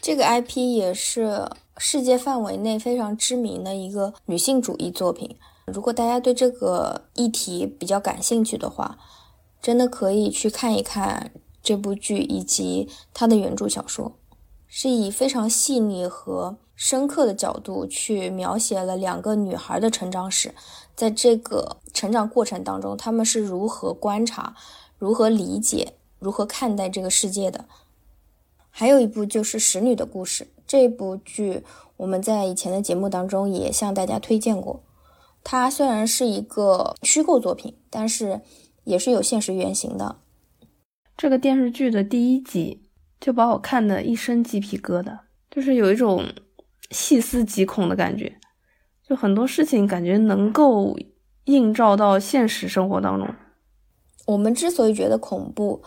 [0.00, 5.36] 这个 IP 也是世界范围内非常知名的一个女性主义作品。
[5.66, 8.98] 如果大家对这个议题比较感兴趣的话，
[9.62, 11.30] 真的可以去看一看
[11.62, 14.18] 这部剧以及它的原著小说，
[14.66, 16.56] 是以非常细腻和。
[16.76, 20.52] 深刻的角度去描写了两个女孩的成长史，
[20.96, 24.56] 在这个成长过程当中，他们是如何观察、
[24.98, 27.64] 如何理解、如何看待这个世界的。
[28.70, 31.62] 还有一部就是《使女的故事》这部剧，
[31.96, 34.82] 我们在以前的节目当中也向大家推荐过。
[35.44, 38.40] 它虽然是一个虚构作品，但是
[38.82, 40.16] 也是有现实原型的。
[41.16, 42.82] 这个电视剧的第一集
[43.20, 46.24] 就把我看得一身鸡皮疙瘩，就是有一种。
[46.94, 48.32] 细思极恐的感觉，
[49.06, 50.96] 就很多事情感觉能够
[51.46, 53.28] 映照到现实生活当中。
[54.26, 55.82] 我们之所以觉得恐怖，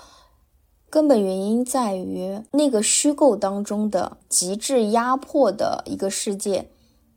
[0.90, 6.70] 根本原因在于那个虚构当中的极致压迫的一个世界，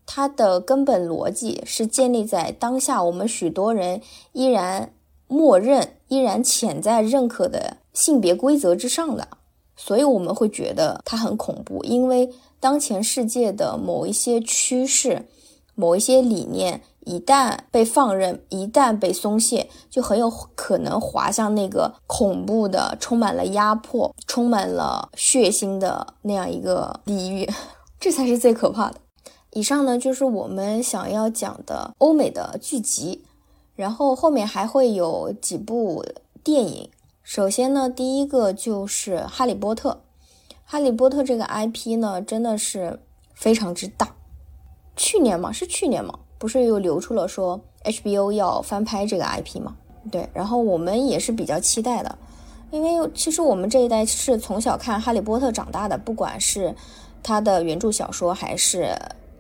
[0.07, 4.01] 它的根本逻辑是建立在当下我们许多人
[4.33, 4.95] 依然
[5.27, 9.29] 默认、依然潜在认可的性别规则之上的，
[9.83, 15.27] 所以我们会觉得它很恐怖，因为当前世界的某一些趋势、
[15.75, 16.83] 某一些理念。
[17.07, 27.49] 一旦被放任，一旦被松懈，就很有可能滑向那个恐怖的、充满了压迫、充满了血腥的那样一个地狱，
[27.99, 28.99] 这才是最可怕的。
[29.53, 33.25] 以上呢，就是我们想要讲的欧美的剧集，
[33.75, 36.05] 然后后面还会有几部
[36.45, 36.91] 电影。
[37.33, 39.91] 首先呢，第一个就是《哈利波特》。
[40.65, 42.99] 《哈利波特》这个 IP 呢，真的是
[43.35, 44.17] 非常之大。
[44.97, 46.19] 去年嘛，是去年嘛。
[46.39, 49.77] 不是又流出了说 HBO 要翻拍这个 IP 嘛？
[50.11, 52.19] 对，然后我们也是比较期待的，
[52.73, 56.75] 因为其实我们这一代是从小看《哈利波特》长大的，不管是
[57.23, 58.93] 他的原著小说还是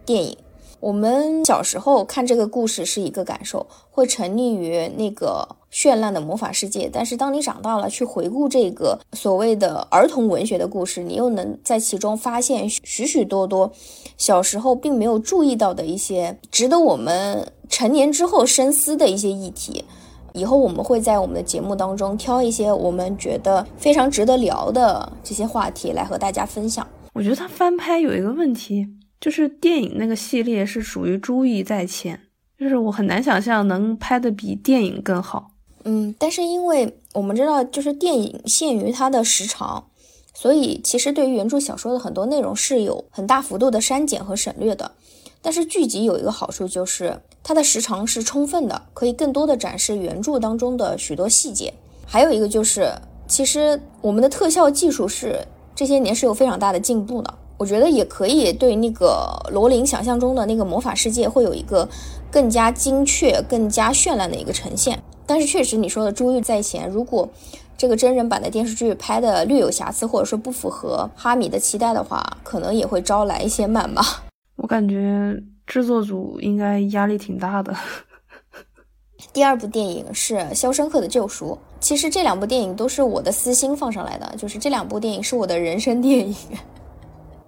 [0.07, 0.38] 电影。
[0.81, 6.88] 我们小时候看这个故事是一个感受，会沉溺于那个绚烂的魔法世界。
[6.90, 13.71] 但是当你长大了，去回顾这个所谓的儿童文学的故事，你又能在其中发现许许多多
[14.16, 19.85] 小时候并没有注意到的一些值得我们成年之后深思的一些议题。
[20.33, 26.87] 以后我们会在我们的节目当中挑一些我们觉得非常值得聊的这些话题来和大家分享。
[27.12, 28.87] 我觉得它翻拍有一个问题。
[29.20, 32.18] 就是电影那个系列是属于注意在前，
[32.59, 35.50] 就是我很难想象能拍的比电影更好。
[35.85, 39.87] 嗯，但是因为我们知道，就是电影限于它的时长，
[40.35, 44.90] 所以其实对于原著小说的很多内容是有很大幅度的删减和省略的。
[45.42, 51.72] 但是剧集有一个好处，就是它的时长是充分的，可以更多的展示原著当中的许多细节。
[52.06, 52.92] 还有一个就是，
[53.26, 57.35] 其实我们的特效技术是这些年是有非常大的进步的。
[57.61, 61.87] 我觉得也可以对那个罗琳想象中的那个魔法世界会有一个
[62.31, 64.99] 更加精确、更加绚烂的一个呈现。
[65.27, 67.29] 但是确实你说的珠玉在前，如果
[67.77, 74.03] 这个真人版的电视剧拍的略有瑕疵，或者说不符合哈米的期待的话，可能也会招来一些谩骂。
[74.57, 77.77] 我感觉制作组应该压力挺大的。
[79.35, 86.35] 第二部电影是《肖申克的救赎》，其实这两部电影都是我的私心放上来的，就是这两部电影是我的人生电影。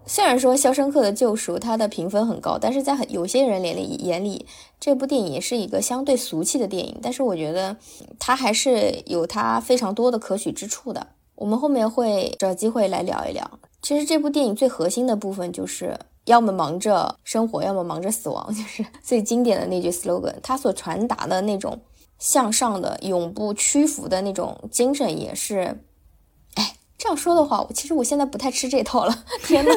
[0.05, 4.47] 虽然说《肖申克的救赎》它的评分很高，但是在很有些人眼里眼里，
[4.81, 6.99] 这部电影也是一个相对俗气的电影。
[7.01, 7.77] 但是我觉得
[8.19, 11.07] 它还是有它非常多的可取之处的。
[11.37, 13.49] 我们后面会找机会来聊一聊。
[13.81, 20.35] 其实这部电影最核心的部分就是要么忙着生活，要么忙着死亡， 就是最经典的那句 slogan。
[20.43, 21.81] 它所传达的那种
[22.19, 25.85] 向上的、永不屈服的那种精神，也是。
[27.03, 29.25] 这样说的话，我其实我现在不太吃这套了。
[29.43, 29.73] 天呐，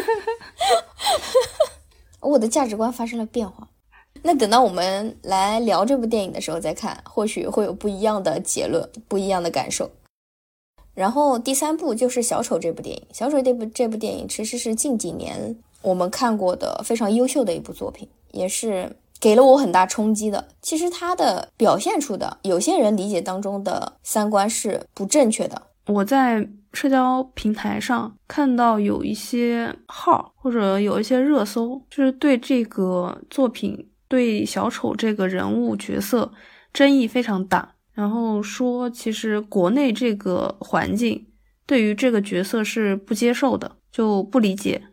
[2.22, 3.68] 我的价值观发生了变化。
[4.22, 9.90] 那等到我们来聊这部电影的时候再看，或许会有不一样的结论，不一样的感受。
[10.94, 20.48] 然后第三部就是《小丑》这部电影，《小丑》这部这部电影其实是近几年我们看过的非常优秀的一部作品，也是给了我很大冲击的。
[20.62, 25.64] 其实它的表现出的有些人理解当中的三观是不正确的。
[25.88, 26.48] 我在。
[26.76, 36.32] 社交平台上看到有一些号或者有一些热搜，就是对这个作品、对小丑这个人物角色
[36.74, 37.72] 争议非常大。
[37.94, 41.26] 然后说，其实国内这个环境
[41.66, 44.84] 对于这个角色是不接受的，就不理解。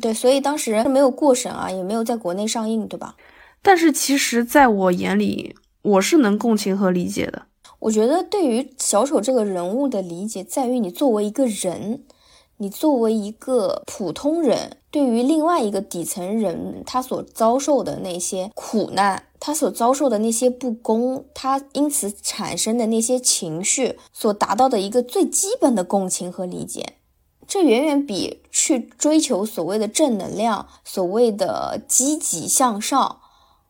[0.00, 3.16] 对，所以当时没有过审啊，也没有在国内上映，对吧？
[3.60, 7.46] 但是其实，在我眼里，我是能共情和理解的。
[7.80, 12.04] 我觉得对于小丑这个人物的理解，在于你作为一个人，
[12.58, 26.96] 你作为一个普通人，对于另外一个底层人他所遭受的那些苦难，他所遭受的那些不公，他因此产生的那些情绪，所达到的一个最基本的共情和理解，
[27.48, 33.20] 这远远比去追求所谓的正能量、所谓的积极向上，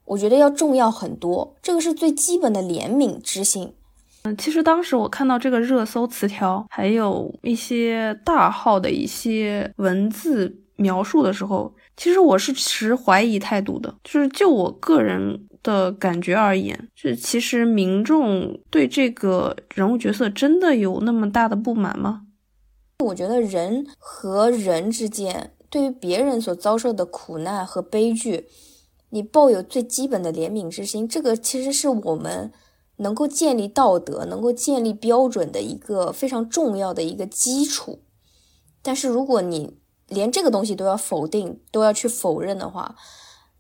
[0.04, 1.54] 我觉得要重要很多。
[1.62, 3.74] 这个是最基本的怜悯之心。
[4.22, 13.94] 嗯，其实当时我看到这个热搜词条，还有一些大号的一些文字描述的时候，其实我是持怀疑态度的。
[14.04, 22.22] 就是就我个人的感觉而言，就其实民众对这个人物角色真的有那么大的不满吗？
[23.04, 28.44] 我觉得人和人之间对于别人所遭受的苦难和悲剧，
[29.08, 32.52] 你抱有最基本的怜悯之心，这个其实是我们
[33.01, 38.01] 能够建立道德、能够建立标准的一个非常重要的一个基础。
[38.82, 42.96] 但是如果你连这个东西都要否定、都要去否认的话，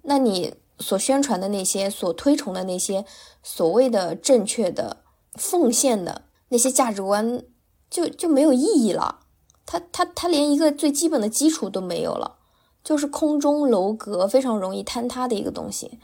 [0.02, 3.04] 那你所宣传的那些、所推崇的那些
[3.42, 4.98] 所谓的正确的、
[5.34, 7.42] 奉献的那些价值观，
[7.90, 9.20] 就就没有意义了。
[9.64, 12.38] 他他他连一个最基本的基础都没有了，
[12.82, 15.98] 就是空中楼阁，非常容易坍塌的一个东西。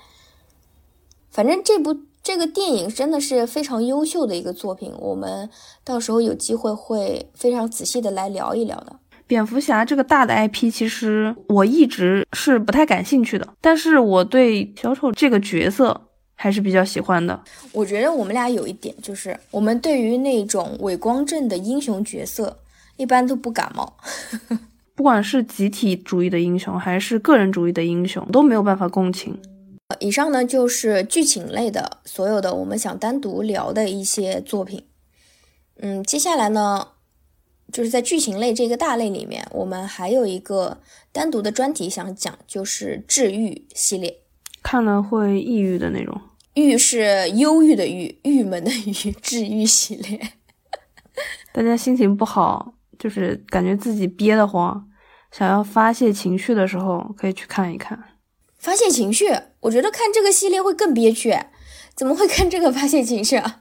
[1.30, 1.96] 反正这部
[2.26, 5.48] 这个电影真的是非常优秀的一个作品，我们
[5.84, 8.96] 到时候有机会会非常仔细的来聊一聊的。
[9.28, 17.40] 蝙蝠侠这个大的 IP，其实我一直是不太感兴趣的，但是我对小丑这个角色还是比较喜欢的。
[17.70, 22.58] 我觉得我们俩有一点就是，我们对于那种伪光正的英雄角色。
[22.96, 23.96] 一般都不感冒，
[24.96, 29.38] 不管是集体主义的英雄还是个人主义的英雄，都没有办法共情。
[30.00, 34.84] 以上呢就是剧情类的所有的我们想单独聊的一些作品。
[35.78, 36.88] 嗯，接下来呢，
[37.72, 40.80] 就是在剧情类这个大类里面，我们还有一个
[41.12, 44.22] 单独的专题想讲，就是治愈系列。
[44.62, 46.20] 看了会抑郁的那种，
[46.54, 50.32] 郁是忧郁的郁，郁闷的郁，治愈系列。
[51.52, 52.72] 大家心情不好。
[52.98, 54.88] 就是感觉自己憋得慌，
[55.30, 58.15] 想要发泄情绪的时候，可以去看一看。
[58.66, 59.26] 发泄情绪，
[59.60, 61.32] 我觉得看这个系列会更憋屈。
[61.94, 63.60] 怎么会看这个发泄情绪啊？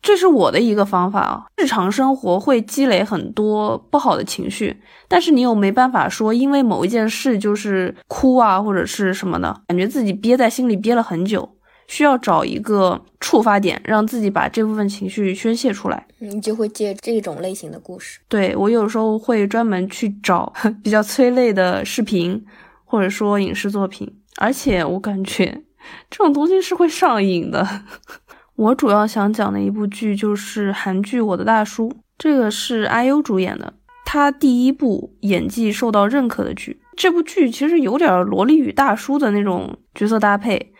[0.00, 1.46] 这是我的一个方法啊。
[1.56, 11.56] 日常生活会积累很多不好的情绪，但是你又没办法说，因为某一件事就是哭啊，或者是什么的，感觉自己憋在心里憋了很久。
[11.88, 16.06] 需要找一个触发点，让自己把这部分情绪宣泄出来。
[16.20, 18.20] 你就会接这种类型的故事。
[18.28, 20.52] 对我有时候会专门去找
[20.84, 22.44] 比较催泪的视频，
[22.84, 24.08] 或者说影视作品。
[24.38, 25.62] 而且我感觉
[26.10, 27.66] 这种东西是会上瘾的。
[28.56, 33.74] 我主要想讲的一部剧就是韩剧《我的大叔》，这个是 IU 主演的，
[34.06, 36.80] 他第一部演技受到认可的剧。
[36.96, 40.72] 这部剧其实有点萝莉与大叔的那种角色搭配。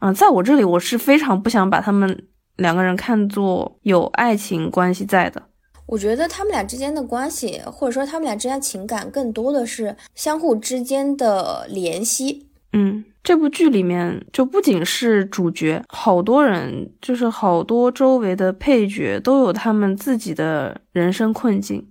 [0.00, 2.26] 嗯，在我这里，我是非常不想把他们
[2.56, 5.40] 两个人看作有爱情关系在的。
[5.86, 12.47] 我觉得他们俩之间的关系，或者说他们俩之间情感，更多的是相互之间的联系。
[12.72, 21.86] 嗯，这部剧里面就不仅是主角，好多人，就是好多周围的配角都有他们自己的人生困境。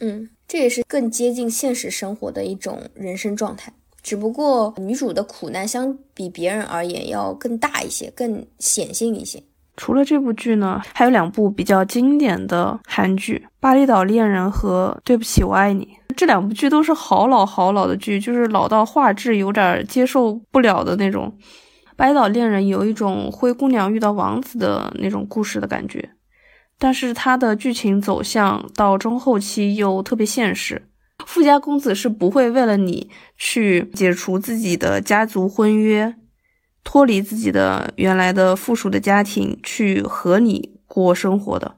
[0.00, 3.72] 嗯，这也是更接近现实生活的一种人生状态。
[4.02, 9.42] 只不过女主的苦难相比别人而言要更大一些，更显性一些。
[9.76, 15.84] 除了这部剧呢，还有两部比较经典的韩剧《巴厘岛恋人》和《对不起，我爱你》。
[16.12, 21.32] 这两部剧都是好老好老的剧，就是老到画质有点接受不了的那种。
[21.94, 26.10] 《白岛恋人》有一种灰姑娘遇到王子的那种故事的感觉，
[26.78, 30.88] 但是它的剧情走向到中后期又特别现实。
[31.26, 36.16] 富家公子是不会为了你去解除自己的家族婚约，
[36.82, 41.76] 脱离自己的原来的附属的家庭去和你过生活的。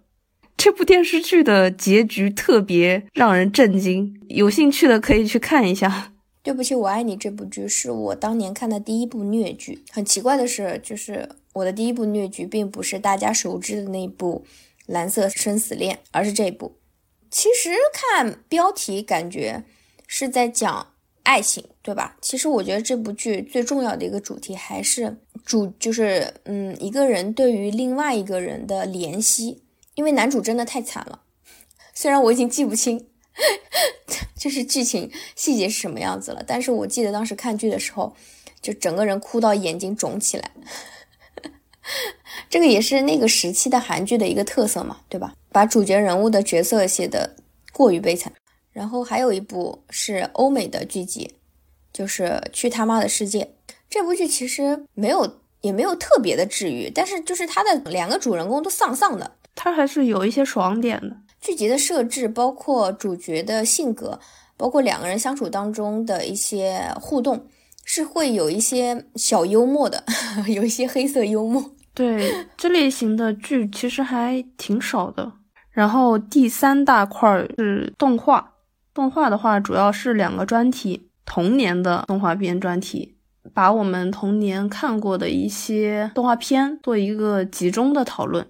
[0.65, 6.15] 这部电视剧的结局特别让人震惊，有兴趣的可以去看一下。
[6.43, 9.85] 对不起，我爱你这部剧是我当年看的第一部虐剧。
[9.91, 14.43] 很奇怪的是，就是我的第一部虐剧并不是大家熟知的那部
[14.87, 16.75] 《蓝色生死恋》，而是这一部。
[17.31, 19.65] 其实看标题感觉
[20.07, 20.95] 是在讲
[21.25, 22.17] 爱情，对吧？
[22.23, 29.61] 其实我觉得这部剧最重要的一个主题还是主，就是嗯，一个人对于另外一个人的怜惜。
[29.95, 31.23] 因为男主真的太惨了，
[31.95, 33.09] 虽然我已经记不清
[34.37, 38.15] 就是剧情细节是什么样子了，但是我记得当时看剧的时候，
[38.61, 40.51] 就整个人哭到眼睛肿起来。
[42.49, 45.35] 这个也是那个时期的韩剧的一个特色嘛，对吧？
[45.51, 47.37] 把主角人物的角色写的
[47.73, 48.33] 过于悲惨。
[48.73, 51.37] 然后还有一部是欧美的剧集，
[51.93, 53.45] 就是《去他妈的世界》。
[53.89, 61.17] 这部剧其实没有，也没有特别的治愈，但是就是它的两个主人公都丧丧的，它还是有一些爽点的。
[61.41, 64.19] 剧集的设置，包括主角的性格，
[64.57, 67.47] 包括两个人相处当中的一些互动。
[67.87, 70.03] 是会有一些小幽默的，
[70.49, 71.63] 有一些黑色幽默。
[71.93, 75.31] 对这类型的剧其实还挺少的。
[75.71, 78.55] 然后第三大块是动画，
[78.95, 83.19] 动画的话主要是两个专题：童年的动画片专题，
[83.53, 88.47] 把我们童年看过的一些动画片做一个集中的讨论，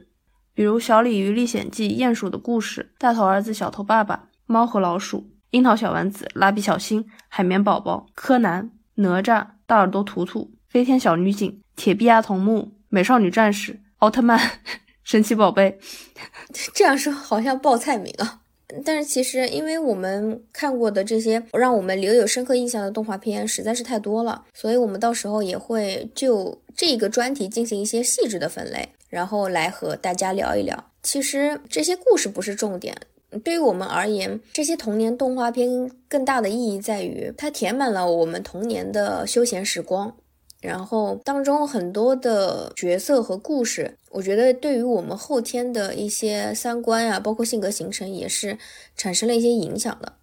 [0.55, 4.15] 比如《小鲤鱼历险记》、《鼹鼠的故事》、《大头儿子小头爸爸》、
[4.47, 5.19] 《猫和老鼠》。
[5.51, 14.41] 樱桃小丸子、蜡笔小新、海绵宝宝、柯南、哪吒、大耳朵图图、飞天小女警、铁臂阿童木、美少女战士、奥特曼、
[15.05, 15.79] 神奇宝贝。
[16.75, 18.41] 这样说好像报菜名啊。
[18.85, 30.91] 但是其实，因为我们看过的这些让我们留有深刻印象的动画片实在是太多了，所以我们到时候也会就这个专题进行一些细致的分类，然后来和大家聊一聊。
[31.05, 32.97] 其实这些故事不是重点，
[33.45, 40.17] 对于我们而言，这些童年动画片更大的意义在于它填满了我们童年的休闲时光。
[40.61, 48.59] 然后当中很多的角色和故事，我觉得对于我们后天的一些三观呀，包括性格形成，也是
[48.97, 50.15] 产生了一些影响的。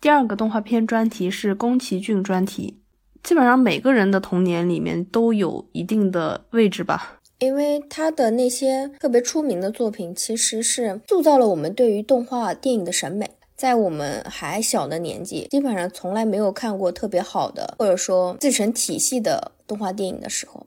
[0.00, 2.80] 第二个动画片专题是宫崎骏专题，
[3.22, 13.28] 基本上每个人的童年里面都有一定的位置吧，因为他的那些特别出名的作品，其实是塑造了我们对于动画电影的审美。
[13.56, 20.66] 在我们还小的年纪，基本上从来没有看过特别好的，或者说自成体系的动画电影的时候。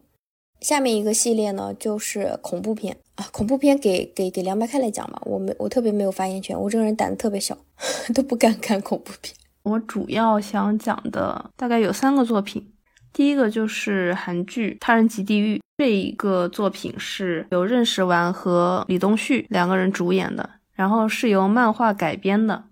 [0.61, 7.57] 下面一个系列呢，就是恐怖片啊，恐怖片给给给凉白开来讲嘛，我没我特别没有发言权，我这个人胆子特别小，
[8.13, 9.35] 都不敢看恐怖片。
[9.63, 12.72] 我主要想讲的大概有三个作品，
[13.13, 22.63] 第一个就是韩剧《他人及地狱》，这一个作品是由任时完和李东旭两个人主演的，然后是由漫画改编的。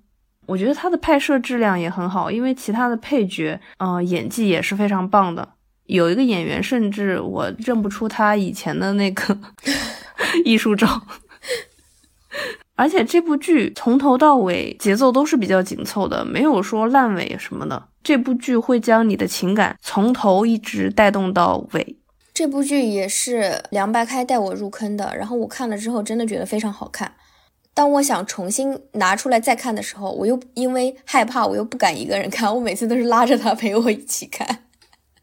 [0.47, 5.47] 我觉得它的拍摄质量也很好，因为其他的配角，嗯，演技也是非常棒的。
[5.85, 9.37] 有一个演员，甚至我认不出他以前的那个
[10.43, 11.03] 艺术照。
[12.75, 17.89] 而且这部剧从头到尾节奏都是比较紧凑的，没有说烂尾什么的。
[18.04, 21.97] 这部剧会将你的情感从头一直带动到尾。
[22.34, 27.14] 这部剧也是凉白开带我入坑的，然后我看了之后真的觉得非常好看。
[27.74, 32.54] 当我想重新拿出来再看的时候，我又因为害怕，我又不敢一个人看。
[32.54, 34.45] 我每次都是拉着他陪我一起看。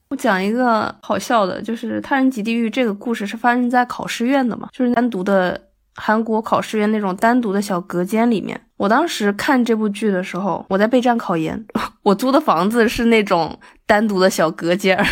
[0.08, 5.60] 我讲一个好笑的，就是《他人及地狱》这个故事是发生在考试院的嘛，就是单独的
[6.00, 8.60] 韩国考试院那种单独的小隔间里面。
[8.76, 11.66] 我当时看这部剧的时候，我在备战考研，
[12.02, 15.04] 我租的房子是那种单独的小隔间儿，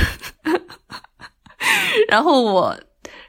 [2.08, 2.78] 然后我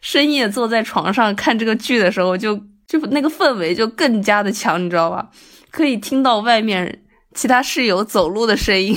[0.01, 2.59] 深夜坐在床上看这个剧的时候就。
[2.87, 5.29] 就那个氛围就更加的强，你知道吧？
[5.71, 7.03] 可以听到外面
[7.33, 8.95] 其他室友走路的声音。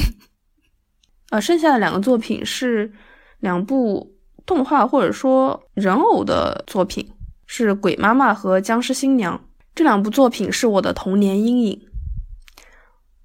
[1.30, 2.92] 呃， 剩下的两个作品是
[3.40, 4.14] 两部
[4.46, 7.10] 动画或者说人偶的作品，
[7.52, 9.36] 是《鬼妈妈》和《僵尸新娘》。
[9.74, 11.80] 这两部作品是我的童年阴影。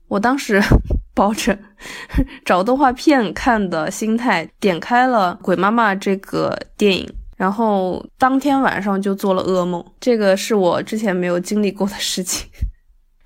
[0.07, 0.59] 我当时
[1.13, 1.55] 抱着
[2.43, 7.07] 找动画片看的心态，点开了《鬼妈妈》这个电影。
[7.38, 12.49] 然后当天晚上就做了噩梦，这个是我之前没有经历过的事情。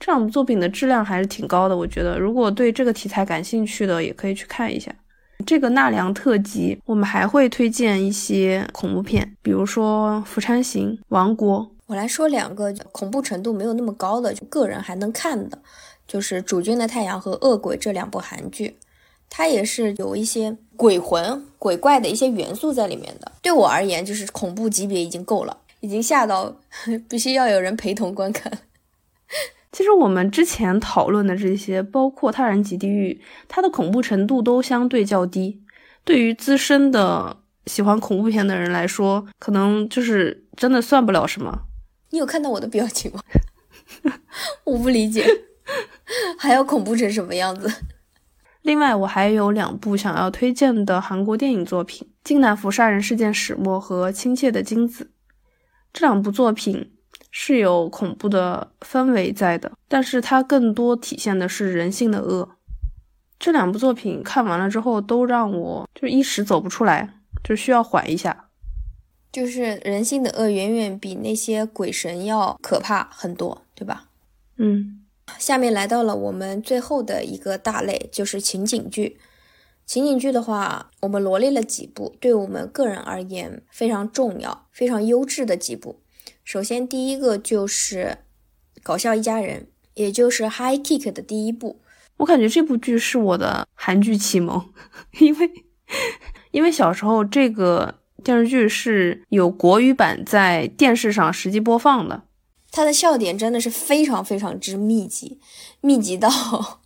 [0.02, 4.94] 这两部作品的质量还是挺高的，我觉得如果对这个题材感兴趣的，也可以去看一下。
[5.46, 11.62] 这个纳凉特辑，我们还会推荐一些恐怖片，比如说《釜山行》《王国》。
[11.88, 15.58] 我来说两个恐怖程度没有那么高的，就个人还能看的，
[16.08, 18.78] 就是《主君的太阳》和《恶鬼》这两部韩剧。
[19.28, 23.32] 它也是有一些鬼魂、鬼怪的一些元素在里面的。
[23.42, 26.56] 对我而言，就是恐怖级别已经够了，已经吓到
[27.10, 28.52] 必须要有人陪同观看。
[29.72, 33.14] 其实我们之前讨论的这些，包括《他人及地狱》，
[33.48, 35.62] 它的恐怖程度都相对较低。
[36.04, 41.68] 对于资深的喜欢恐怖片的人来说，可能就是真的算不了什么。
[42.10, 43.22] 你有看到我的表情吗？
[44.66, 45.26] 我不理解，
[46.38, 47.72] 还要恐怖成什么样子？
[48.64, 55.04] 另外，我还有两部想要推荐的韩国电影作品，《金南福杀人事件始末》和《亲切的金子》。
[55.94, 56.92] 这两部作品
[57.32, 62.50] 是有恐怖的氛围在的，但是它更多体现的是人性的恶。
[63.40, 68.50] 这两部作品看完了之后，都让我就一时走不出来，就需要缓一下。
[69.32, 74.08] 就是人性的恶远远比那些鬼神要可怕很多，对吧？
[74.58, 75.06] 嗯。
[75.38, 79.20] 下面来到了我们最后的一个大类，就是情景剧。
[79.86, 86.02] 情景剧的话，我们罗列了几部，对我们个人而言非常重要、非常优质的几部。
[86.52, 88.18] 首先，第一个就是
[88.82, 89.62] 《搞笑一家人》，
[89.94, 91.80] 也就是《High Kick》的第一部。
[92.18, 94.60] 我感觉这部剧是我的韩剧启蒙，
[95.20, 95.52] 因为
[96.50, 102.24] 因为小时候这个电视剧是有国语版在电视上实际播放的。
[102.72, 105.40] 它的笑点真的是非常非常之密集，
[105.82, 106.82] 密集到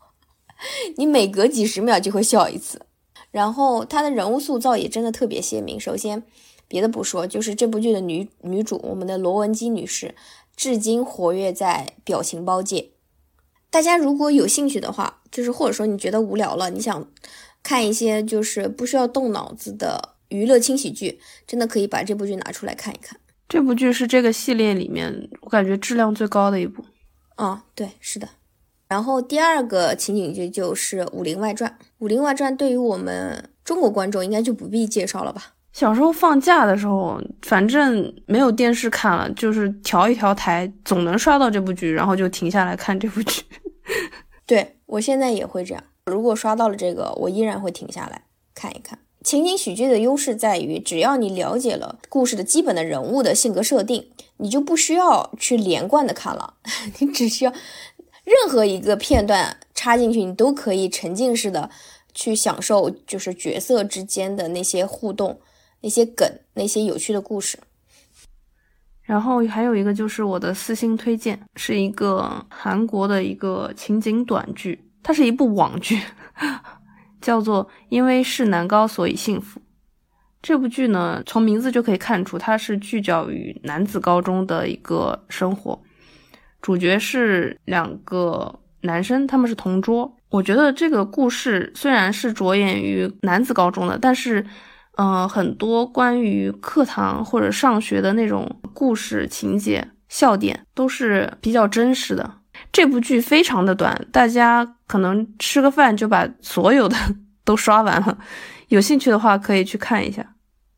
[0.98, 2.82] 你每隔几十秒就会笑一次。
[3.32, 5.80] 然后它的人物塑造也真的特别鲜明。
[5.80, 6.22] 首先，
[6.74, 10.16] 别的不说，就是这部剧的女女主，我们的罗文姬女士，
[10.56, 12.90] 至今活跃在表情包界。
[13.70, 17.08] 大家如果有兴趣的话，就是或者说你觉得无聊了，你想
[17.62, 23.20] 看一些就是不需要动脑子的娱乐轻喜剧，真的可以把这部剧拿出来看一看。
[23.48, 26.84] 这部剧是这个系列里面我感觉质量最高的一部。
[27.36, 28.28] 啊，对，是的。
[28.88, 31.70] 然后第二个情景剧就是《武林外传》。
[32.00, 35.54] 《武林外传》对于我们中国观众应该就不必介绍了吧？
[35.74, 43.42] 小时候放假的时候，反正没有电视看了，就是调一调台，总能刷到这部剧，然后就停下来看这部剧。
[44.46, 48.22] 对我现在也会这样，如果刷到了这个，我依然会停下来
[48.54, 49.00] 看一看。
[49.24, 56.54] 情景喜剧的优势在于，只要你了解了故事的基本的人物的性格设定，你就不需要去连贯的看了，
[57.00, 57.52] 你只需要
[58.24, 61.72] 任何一个片段插进去，你都可以沉浸式的
[62.14, 65.40] 去享受，就是角色之间的那些互动。
[65.84, 67.60] 那些梗，那些有趣的故事，
[69.02, 76.00] 然后还有一个就是我的私心推荐，是一个韩国的一个情景短剧，它是一部网剧，
[77.20, 79.60] 叫做《因为是男高所以幸福》。
[80.42, 85.78] 这部剧呢，从名字就可以看出，它是聚焦于男子高中的一个生活，
[86.62, 90.16] 主角是两个男生，他们是同桌。
[90.30, 94.46] 我觉得这个故事虽然是着眼于男子高中的，但是。
[94.98, 102.36] 嗯，很多关于课堂或者上学的那种故事情节、笑点都是比较真实的。
[102.72, 106.96] 这部剧非常的短，大家可能吃个饭就把所有的
[107.44, 108.18] 都刷完了。
[108.68, 110.36] 有兴趣的话可以去看一下。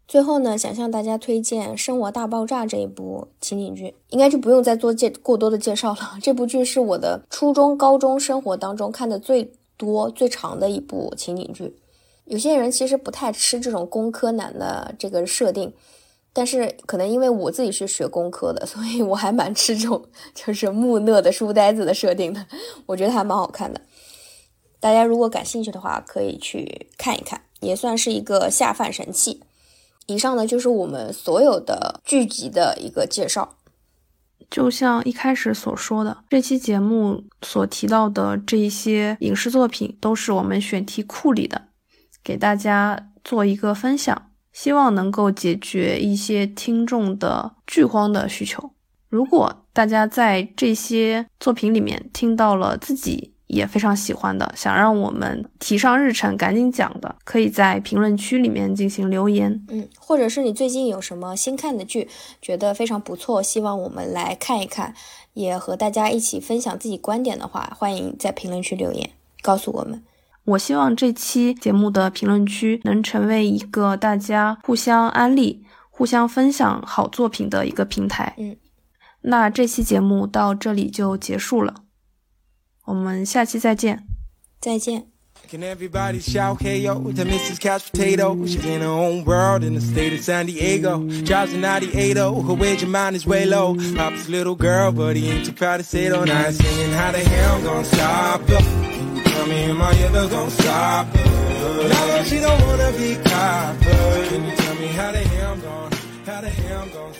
[0.08, 6.18] 最后呢，想向大家推荐《生活大爆炸》这一部情景剧，应该就不用再做介过多的介绍了。
[6.22, 11.76] 这部剧是我的初中、高中生活当中看的最多、最长的一部情景剧。
[12.26, 15.74] 有些人其实不太吃这种工科男的这个设定，
[16.34, 20.04] 但是可能因为我自己是学工科的， 所以我还蛮吃这种
[20.34, 22.46] 就是木讷的书呆子的设定的，
[22.88, 23.80] 我觉得还蛮好看的。
[24.80, 29.42] 大家如果感兴趣的话，可以去看一看，也算是一个下饭神器。
[30.08, 33.58] 以上呢就是我们所有的剧集的一个介绍。
[34.52, 41.70] 就像一开始所说的，这期节目所提到的这一些影视作品，都是我们选题库里的。
[42.26, 48.72] 给大家做一个分享，希望能够解决一些听众的剧荒的需求。
[49.10, 59.64] 如果大家在这些作品里面听到了自己也非常喜欢的，想让我们提上日程赶紧讲的，可以在评论区里面进行留言。
[59.70, 62.10] 嗯，或者是你最近有什么新看的剧，
[62.42, 64.96] 觉得非常不错，希望我们来看一看，
[65.34, 69.12] 也和大家一起分享自己观点的话，欢迎在评论区留言
[69.44, 70.04] 告诉我们。
[70.46, 78.36] 我希望这期节目的评论区能成为一个大家互相安利、互相分享好作品的一个平台。
[78.38, 78.56] 嗯，
[79.22, 81.74] 那这期节目到这里就结束了，
[82.86, 84.06] 我们下期再见。
[84.62, 85.08] 再见。
[85.50, 87.60] Can everybody shout yo to Mrs.
[87.60, 88.36] Couch Potato?
[88.46, 91.00] She's in her own world in the state of San Diego.
[91.24, 93.76] Drives a 98 her wage of mind is way low.
[93.96, 96.54] Papa's little girl, but he ain't too proud to say it on night.
[96.54, 99.15] Singing how the hell gonna stop her?
[99.36, 101.90] Tell me, am I ever gonna stop her?
[101.90, 105.62] Now that she don't wanna be copper, can you tell me how the hell I'm
[105.62, 107.15] gonna, how the hell I'm gonna?